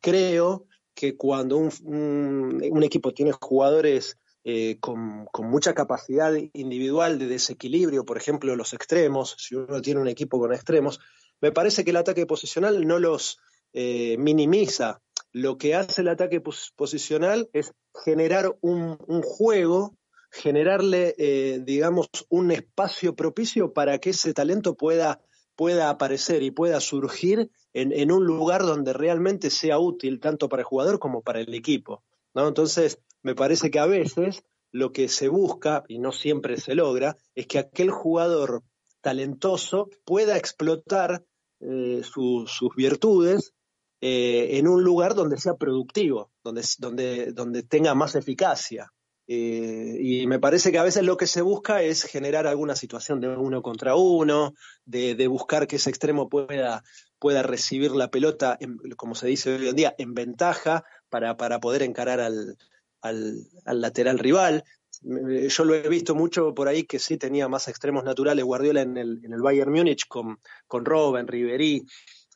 creo 0.00 0.66
que 0.92 1.16
cuando 1.16 1.58
un 1.58 2.82
equipo 2.82 3.14
tiene 3.14 3.30
jugadores 3.30 4.18
eh, 4.44 4.78
con, 4.80 5.26
mucha 5.40 5.74
capacidad 5.74 6.32
individual 6.52 7.18
de 7.18 7.26
desequilibrio, 7.26 8.04
por 8.04 8.16
ejemplo, 8.16 8.54
los 8.56 8.72
extremos, 8.72 9.36
si 9.38 9.54
uno 9.54 9.82
tiene 9.82 10.00
un 10.00 10.08
equipo 10.08 10.38
con 10.38 10.52
extremos, 10.52 11.00
me 11.40 11.52
parece 11.52 11.84
que 11.84 11.90
el 11.90 11.96
ataque 11.96 12.26
posicional 12.26 12.86
no 12.86 12.98
los 12.98 13.38
eh, 13.72 14.16
minimiza. 14.18 15.00
Lo 15.32 15.58
que 15.58 15.74
hace 15.74 16.00
el 16.00 16.08
ataque 16.08 16.40
pos 16.40 16.72
posicional 16.74 17.50
es 17.52 17.72
generar 18.04 18.56
un, 18.60 18.96
un 19.06 19.22
juego, 19.22 19.96
generarle, 20.30 21.14
eh, 21.18 21.60
digamos, 21.62 22.08
un 22.28 22.50
espacio 22.50 23.14
propicio 23.14 23.72
para 23.72 23.98
que 23.98 24.10
ese 24.10 24.32
talento 24.34 24.76
pueda, 24.76 25.20
pueda 25.56 25.90
aparecer 25.90 26.42
y 26.42 26.50
pueda 26.50 26.80
surgir 26.80 27.50
en, 27.74 27.92
en 27.92 28.10
un 28.10 28.24
lugar 28.24 28.62
donde 28.62 28.92
realmente 28.92 29.50
sea 29.50 29.78
útil 29.78 30.20
tanto 30.20 30.48
para 30.48 30.62
el 30.62 30.66
jugador 30.66 30.98
como 30.98 31.22
para 31.22 31.40
el 31.40 31.52
equipo. 31.54 32.02
¿no? 32.34 32.48
Entonces, 32.48 32.98
me 33.22 33.34
parece 33.34 33.70
que 33.70 33.78
a 33.78 33.86
veces 33.86 34.44
lo 34.70 34.92
que 34.92 35.08
se 35.08 35.28
busca, 35.28 35.84
y 35.88 35.98
no 35.98 36.12
siempre 36.12 36.58
se 36.58 36.74
logra, 36.74 37.16
es 37.34 37.46
que 37.46 37.58
aquel 37.58 37.90
jugador 37.90 38.62
talentoso 39.00 39.88
pueda 40.04 40.36
explotar 40.36 41.24
eh, 41.60 42.02
su, 42.04 42.44
sus 42.46 42.74
virtudes 42.76 43.54
eh, 44.00 44.58
en 44.58 44.68
un 44.68 44.84
lugar 44.84 45.14
donde 45.14 45.38
sea 45.38 45.54
productivo, 45.54 46.30
donde, 46.44 46.62
donde, 46.78 47.32
donde 47.32 47.62
tenga 47.62 47.94
más 47.94 48.14
eficacia. 48.14 48.92
Eh, 49.26 49.98
y 50.00 50.26
me 50.26 50.38
parece 50.38 50.72
que 50.72 50.78
a 50.78 50.82
veces 50.82 51.02
lo 51.02 51.16
que 51.16 51.26
se 51.26 51.42
busca 51.42 51.82
es 51.82 52.04
generar 52.04 52.46
alguna 52.46 52.76
situación 52.76 53.20
de 53.20 53.28
uno 53.28 53.60
contra 53.60 53.94
uno, 53.94 54.54
de, 54.86 55.26
buscar 55.26 55.66
que 55.66 55.76
ese 55.76 55.90
extremo 55.90 56.28
pueda, 56.30 56.82
pueda 57.18 57.42
recibir 57.42 57.90
la 57.90 58.10
pelota, 58.10 58.58
como 58.96 59.14
se 59.14 59.26
dice 59.26 59.54
hoy 59.54 59.68
en 59.68 59.76
día, 59.76 59.94
en 59.98 60.14
ventaja 60.14 60.84
para, 61.10 61.36
para 61.36 61.60
poder 61.60 61.82
encarar 61.82 62.20
al, 62.20 62.56
al, 63.02 63.46
al 63.64 63.80
lateral 63.80 64.18
rival. 64.18 64.64
yo 65.02 65.64
lo 65.64 65.74
he 65.74 65.88
visto 65.88 66.14
mucho 66.14 66.54
por 66.54 66.68
ahí 66.68 66.84
que 66.84 66.98
sí 66.98 67.16
tenía 67.16 67.48
más 67.48 67.68
extremos 67.68 68.04
naturales 68.04 68.44
Guardiola 68.44 68.82
en 68.82 68.96
el, 68.96 69.24
en 69.24 69.32
el 69.32 69.40
Bayern 69.40 69.72
Múnich 69.72 70.06
con, 70.08 70.38
con 70.66 70.84
Robben, 70.84 71.26
Ribery, 71.26 71.84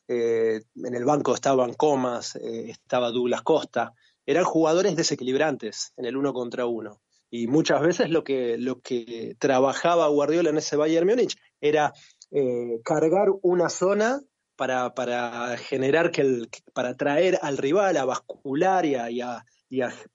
eh, 0.07 0.61
en 0.75 0.95
el 0.95 1.05
banco 1.05 1.33
estaban 1.33 1.73
Comas, 1.73 2.35
eh, 2.35 2.69
estaba 2.69 3.11
Douglas 3.11 3.41
Costa, 3.41 3.93
eran 4.25 4.43
jugadores 4.43 4.95
desequilibrantes 4.95 5.93
en 5.97 6.05
el 6.05 6.17
uno 6.17 6.33
contra 6.33 6.65
uno. 6.65 7.01
Y 7.29 7.47
muchas 7.47 7.81
veces 7.81 8.09
lo 8.09 8.23
que, 8.23 8.57
lo 8.57 8.79
que 8.79 9.35
trabajaba 9.39 10.07
Guardiola 10.07 10.49
en 10.49 10.57
ese 10.57 10.75
Bayern 10.75 11.07
Múnich 11.07 11.35
era 11.61 11.93
eh, 12.31 12.79
cargar 12.83 13.29
una 13.41 13.69
zona 13.69 14.21
para, 14.55 14.93
para 14.93 15.57
generar 15.57 16.11
que 16.11 16.21
el, 16.21 16.49
para 16.73 16.95
traer 16.95 17.39
al 17.41 17.57
rival 17.57 17.97
a 17.97 18.05
bascular 18.05 18.85
y 18.85 18.95
a, 18.95 19.45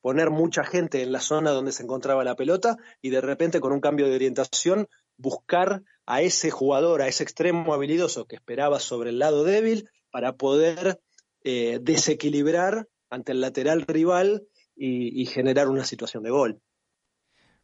poner 0.00 0.30
mucha 0.30 0.64
gente 0.64 1.02
en 1.02 1.12
la 1.12 1.20
zona 1.20 1.50
donde 1.50 1.72
se 1.72 1.82
encontraba 1.82 2.24
la 2.24 2.36
pelota 2.36 2.76
y 3.00 3.10
de 3.10 3.20
repente 3.20 3.60
con 3.60 3.72
un 3.72 3.80
cambio 3.80 4.06
de 4.08 4.14
orientación 4.14 4.88
buscar 5.16 5.82
a 6.06 6.22
ese 6.22 6.50
jugador, 6.50 7.02
a 7.02 7.08
ese 7.08 7.22
extremo 7.24 7.74
habilidoso 7.74 8.26
que 8.26 8.36
esperaba 8.36 8.78
sobre 8.80 9.10
el 9.10 9.18
lado 9.18 9.44
débil 9.44 9.88
para 10.10 10.34
poder 10.36 11.00
eh, 11.44 11.78
desequilibrar 11.82 12.88
ante 13.10 13.32
el 13.32 13.40
lateral 13.40 13.82
rival 13.82 14.46
y 14.80 15.26
generar 15.26 15.68
una 15.68 15.84
situación 15.84 16.22
de 16.22 16.30
gol. 16.30 16.60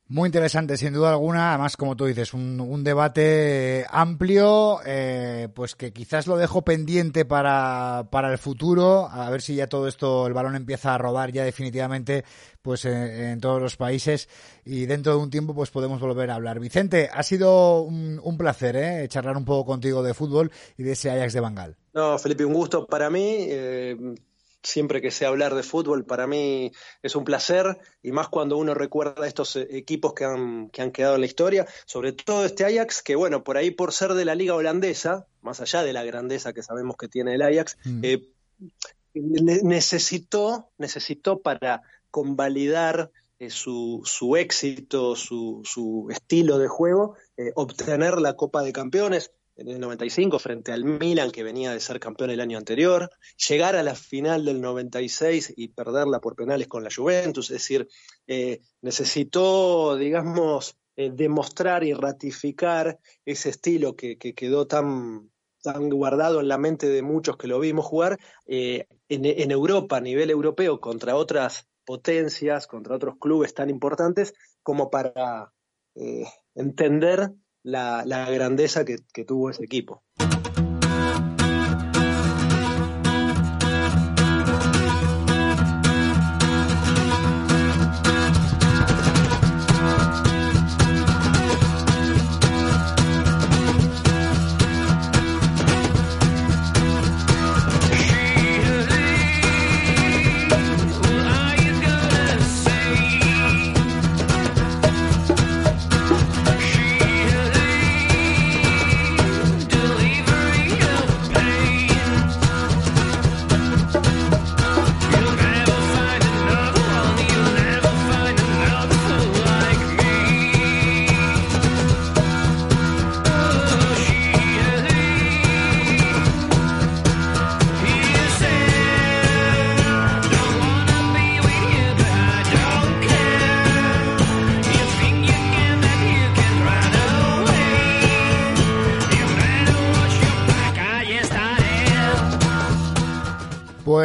Muy 0.07 0.27
interesante, 0.27 0.77
sin 0.77 0.93
duda 0.93 1.11
alguna. 1.11 1.51
Además, 1.51 1.79
como 1.79 1.97
tú 1.97 2.05
dices, 2.05 2.35
un, 2.35 2.85
debate 2.85 3.87
amplio, 3.89 4.81
eh, 4.85 5.49
pues 5.55 5.75
que 5.75 5.95
quizás 5.95 6.27
lo 6.27 6.37
dejo 6.37 6.63
pendiente 6.63 7.25
para, 7.25 8.09
para 8.11 8.31
el 8.31 8.37
futuro. 8.37 9.09
A 9.11 9.31
ver 9.31 9.41
si 9.41 9.55
ya 9.55 9.67
todo 9.67 9.89
esto, 9.89 10.27
el 10.27 10.35
balón 10.35 10.57
empieza 10.57 10.95
a 10.95 10.99
rodar 10.99 11.33
ya 11.33 11.43
definitivamente, 11.43 12.23
pues 12.61 12.85
en, 12.85 13.41
todos 13.41 13.63
los 13.63 13.77
países. 13.79 14.29
Y 14.67 14.85
dentro 14.85 15.17
de 15.17 15.23
un 15.23 15.31
tiempo, 15.31 15.55
pues 15.55 15.71
podemos 15.71 16.01
volver 16.01 16.31
a 16.31 16.35
hablar. 16.35 16.61
Vicente, 16.61 17.09
ha 17.11 17.23
sido 17.23 17.81
un, 17.81 18.37
placer, 18.37 18.77
¿eh? 18.77 19.09
Charlar 19.09 19.39
un 19.39 19.47
poco 19.47 19.65
contigo 19.65 20.03
de 20.03 20.13
fútbol 20.13 20.53
y 20.77 20.83
de 20.83 20.93
ese 20.93 21.11
Ajax 21.11 21.33
de 21.33 21.41
Bangal. 21.41 21.77
No, 21.95 22.19
Felipe, 22.19 22.45
un 22.45 22.53
gusto 22.53 22.87
para 22.87 23.09
mí. 23.09 23.47
Eh, 23.49 23.97
siempre 24.65 25.01
que 25.01 25.11
sé 25.11 25.27
hablar 25.27 25.55
de 25.55 25.63
fútbol, 25.63 26.05
para 26.05 26.27
mí 26.27 26.73
es 27.03 27.15
un 27.15 27.25
placer, 27.25 27.79
y 28.03 28.11
más 28.13 28.29
cuando 28.29 28.57
uno 28.57 28.75
recuerda 28.75 29.27
estos 29.27 29.57
eh, 29.57 29.69
equipos 29.71 30.15
que 30.15 30.25
han, 30.25 30.71
que 30.71 30.83
han 30.83 30.91
quedado 30.91 31.15
en 31.15 31.21
la 31.21 31.27
historia, 31.27 31.67
sobre 31.85 32.13
todo 32.13 32.45
este 32.45 32.65
Ajax, 32.65 33.03
que 33.03 33.15
bueno, 33.15 33.45
por 33.45 33.57
ahí 33.57 33.71
por 33.71 33.93
ser 33.93 34.15
de 34.15 34.25
la 34.25 34.35
liga 34.35 34.55
holandesa, 34.55 35.27
más 35.43 35.61
allá 35.61 35.83
de 35.83 35.93
la 35.93 36.05
grandeza 36.05 36.53
que 36.53 36.63
sabemos 36.63 36.97
que 36.97 37.09
tiene 37.09 37.35
el 37.35 37.43
Ajax, 37.43 37.77
mm. 37.85 38.01
eh, 38.03 38.29
necesitó, 39.15 40.71
necesitó 40.79 41.41
para 41.41 41.83
convalidar 42.11 43.11
eh, 43.39 43.51
su, 43.51 44.03
su, 44.05 44.37
éxito, 44.37 45.15
su, 45.15 45.61
su, 45.65 46.09
estilo 46.11 46.59
de 46.59 46.69
juego, 46.69 47.17
obtener 47.55 48.21
la 48.21 48.35
Copa 48.35 48.63
de 48.63 48.73
Campeones 48.73 49.31
en 49.57 49.69
el 49.69 49.81
95 49.81 50.39
frente 50.39 50.73
al 50.73 50.85
Milan 50.85 51.31
que 51.31 51.43
venía 51.43 51.73
de 51.73 51.81
ser 51.81 52.01
campeón 52.01 52.31
el 52.31 52.41
año 52.41 52.59
anterior, 52.59 53.11
llegar 53.49 53.77
a 53.77 53.83
la 53.83 53.95
final 53.95 54.45
del 54.45 54.61
96 54.61 55.55
y 55.57 55.69
perderla 55.69 56.21
por 56.21 56.35
penales 56.35 56.69
con 56.69 56.83
la 56.83 56.91
Juventus, 56.95 57.51
es 57.51 57.59
decir, 57.59 57.89
eh, 58.27 58.61
necesitó, 58.83 59.97
digamos, 59.97 60.77
eh, 60.97 61.11
demostrar 61.13 61.85
y 61.85 61.93
ratificar 61.93 62.99
ese 63.25 63.51
estilo 63.51 63.95
que, 63.97 64.17
quedó 64.17 64.67
tan, 64.67 65.31
tan 65.63 65.89
guardado 65.89 66.41
en 66.41 66.49
la 66.49 66.59
mente 66.59 66.89
de 66.89 67.03
muchos 67.03 67.37
que 67.37 67.49
lo 67.49 67.61
vimos 67.61 67.85
jugar 67.85 68.19
eh, 68.47 68.87
en, 69.09 69.51
Europa, 69.51 69.99
a 69.99 70.01
nivel 70.01 70.31
europeo, 70.31 70.81
contra 70.81 71.17
otras 71.17 71.69
potencias, 71.85 72.67
contra 72.67 72.97
otros 72.97 73.17
clubes 73.21 73.55
tan 73.55 73.71
importantes, 73.71 74.35
como 74.63 74.91
para 74.91 75.53
entender 76.57 77.31
la, 77.65 78.05
la 78.07 78.31
grandeza 78.31 78.85
que, 78.85 78.99
que 79.13 79.25
tuvo 79.25 79.51
ese 79.51 79.65
equipo. 79.65 80.05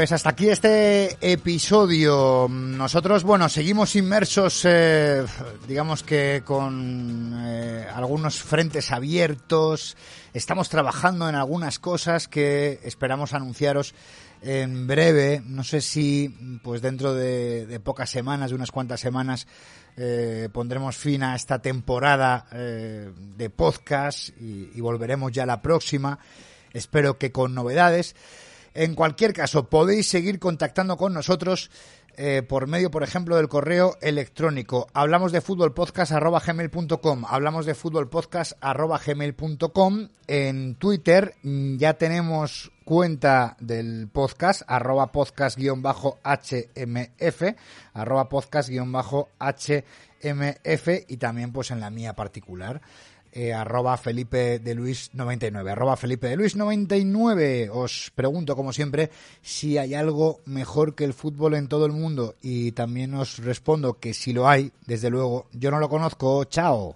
Pues 0.10 0.16
hasta 0.16 0.32
aquí 0.32 0.50
este 0.50 1.18
episodio. 1.22 2.48
Nosotros, 2.50 3.22
bueno, 3.24 3.48
seguimos 3.48 3.96
inmersos, 3.96 4.66
eh, 4.66 5.24
digamos 5.68 6.02
que 6.02 6.42
con 6.44 7.36
eh, 7.46 7.86
algunos 7.94 8.42
frentes 8.42 8.92
abiertos. 8.92 9.96
Estamos 10.34 10.68
trabajando 10.68 11.30
en 11.30 11.36
algunas 11.36 11.78
cosas 11.78 12.28
que 12.28 12.80
esperamos 12.82 13.36
anunciaros 13.36 13.94
en 14.42 14.88
breve. 14.88 15.44
No 15.46 15.64
sé 15.64 15.80
si, 15.80 16.60
pues 16.64 16.82
dentro 16.82 17.14
de, 17.14 17.80
pocas 17.84 18.10
semanas, 18.10 18.50
de 18.50 18.56
unas 18.56 18.72
cuantas 18.72 19.02
semanas, 19.02 19.46
eh, 19.96 20.50
pondremos 20.52 20.98
fin 20.98 21.22
a 21.22 21.36
esta 21.36 21.60
temporada 21.60 22.48
de 22.52 23.50
podcast 23.52 24.30
y, 24.42 24.72
y 24.74 24.82
volveremos 24.82 25.32
ya 25.32 25.46
la 25.46 25.62
próxima. 25.62 26.18
Espero 26.74 27.20
que 27.20 27.32
con 27.32 27.54
novedades. 27.54 28.16
En 28.74 28.96
cualquier 28.96 29.34
caso, 29.34 29.70
podéis 29.70 30.08
seguir 30.08 30.40
contactando 30.40 30.98
con 30.98 31.14
nosotros 31.14 31.70
eh, 32.22 32.42
por 32.42 32.68
medio, 32.68 32.92
por 32.92 33.04
ejemplo, 33.04 33.38
del 33.38 33.48
correo 33.48 33.96
electrónico. 34.02 34.88
Hablamos 34.94 35.32
de 35.32 35.40
fútbol 35.40 35.74
podcast. 35.74 36.12
Hablamos 36.12 37.66
de 37.66 37.76
fútbol 37.76 38.10
podcast. 38.10 38.62
En 40.28 40.76
Twitter 40.76 41.36
mm, 41.44 41.78
ya 41.78 41.94
tenemos 41.94 42.74
cuenta 42.84 43.56
del 43.62 44.10
podcast, 44.12 44.64
arroba 44.68 45.14
podcast-hmf, 45.14 47.56
arroba 47.94 48.28
podcast-hmf 48.28 51.06
y 51.08 51.18
también 51.18 51.54
pues 51.54 51.72
en 51.72 51.80
la 51.80 51.90
mía 51.90 52.16
particular 52.16 52.82
eh, 53.32 53.54
arroba 53.54 53.98
Felipe 53.98 54.60
de 54.60 54.76
Luis 54.76 55.12
99. 55.14 55.72
Arroba 55.72 55.98
Felipe 55.98 56.28
de 56.28 56.36
Luis 56.36 56.56
99. 56.56 57.70
Os 57.72 58.12
pregunto, 58.16 58.56
como 58.56 58.74
siempre, 58.74 59.10
si 59.42 59.78
hay 59.78 59.94
algo 59.94 60.42
mejor 60.46 60.96
que 60.96 61.06
el 61.06 61.14
fútbol 61.14 61.56
en 61.56 61.68
todo 61.68 61.86
el 61.86 61.92
mundo. 61.92 62.36
Y 62.42 62.72
también 62.72 63.14
os 63.14 63.38
respondo 63.40 64.00
que 64.00 64.14
si 64.14 64.34
lo 64.34 64.48
hay, 64.48 64.72
desde 64.86 65.10
luego, 65.10 65.48
yo 65.54 65.72
no 65.72 65.80
lo 65.80 65.90
conozco. 65.90 66.44
Chao. 66.46 66.96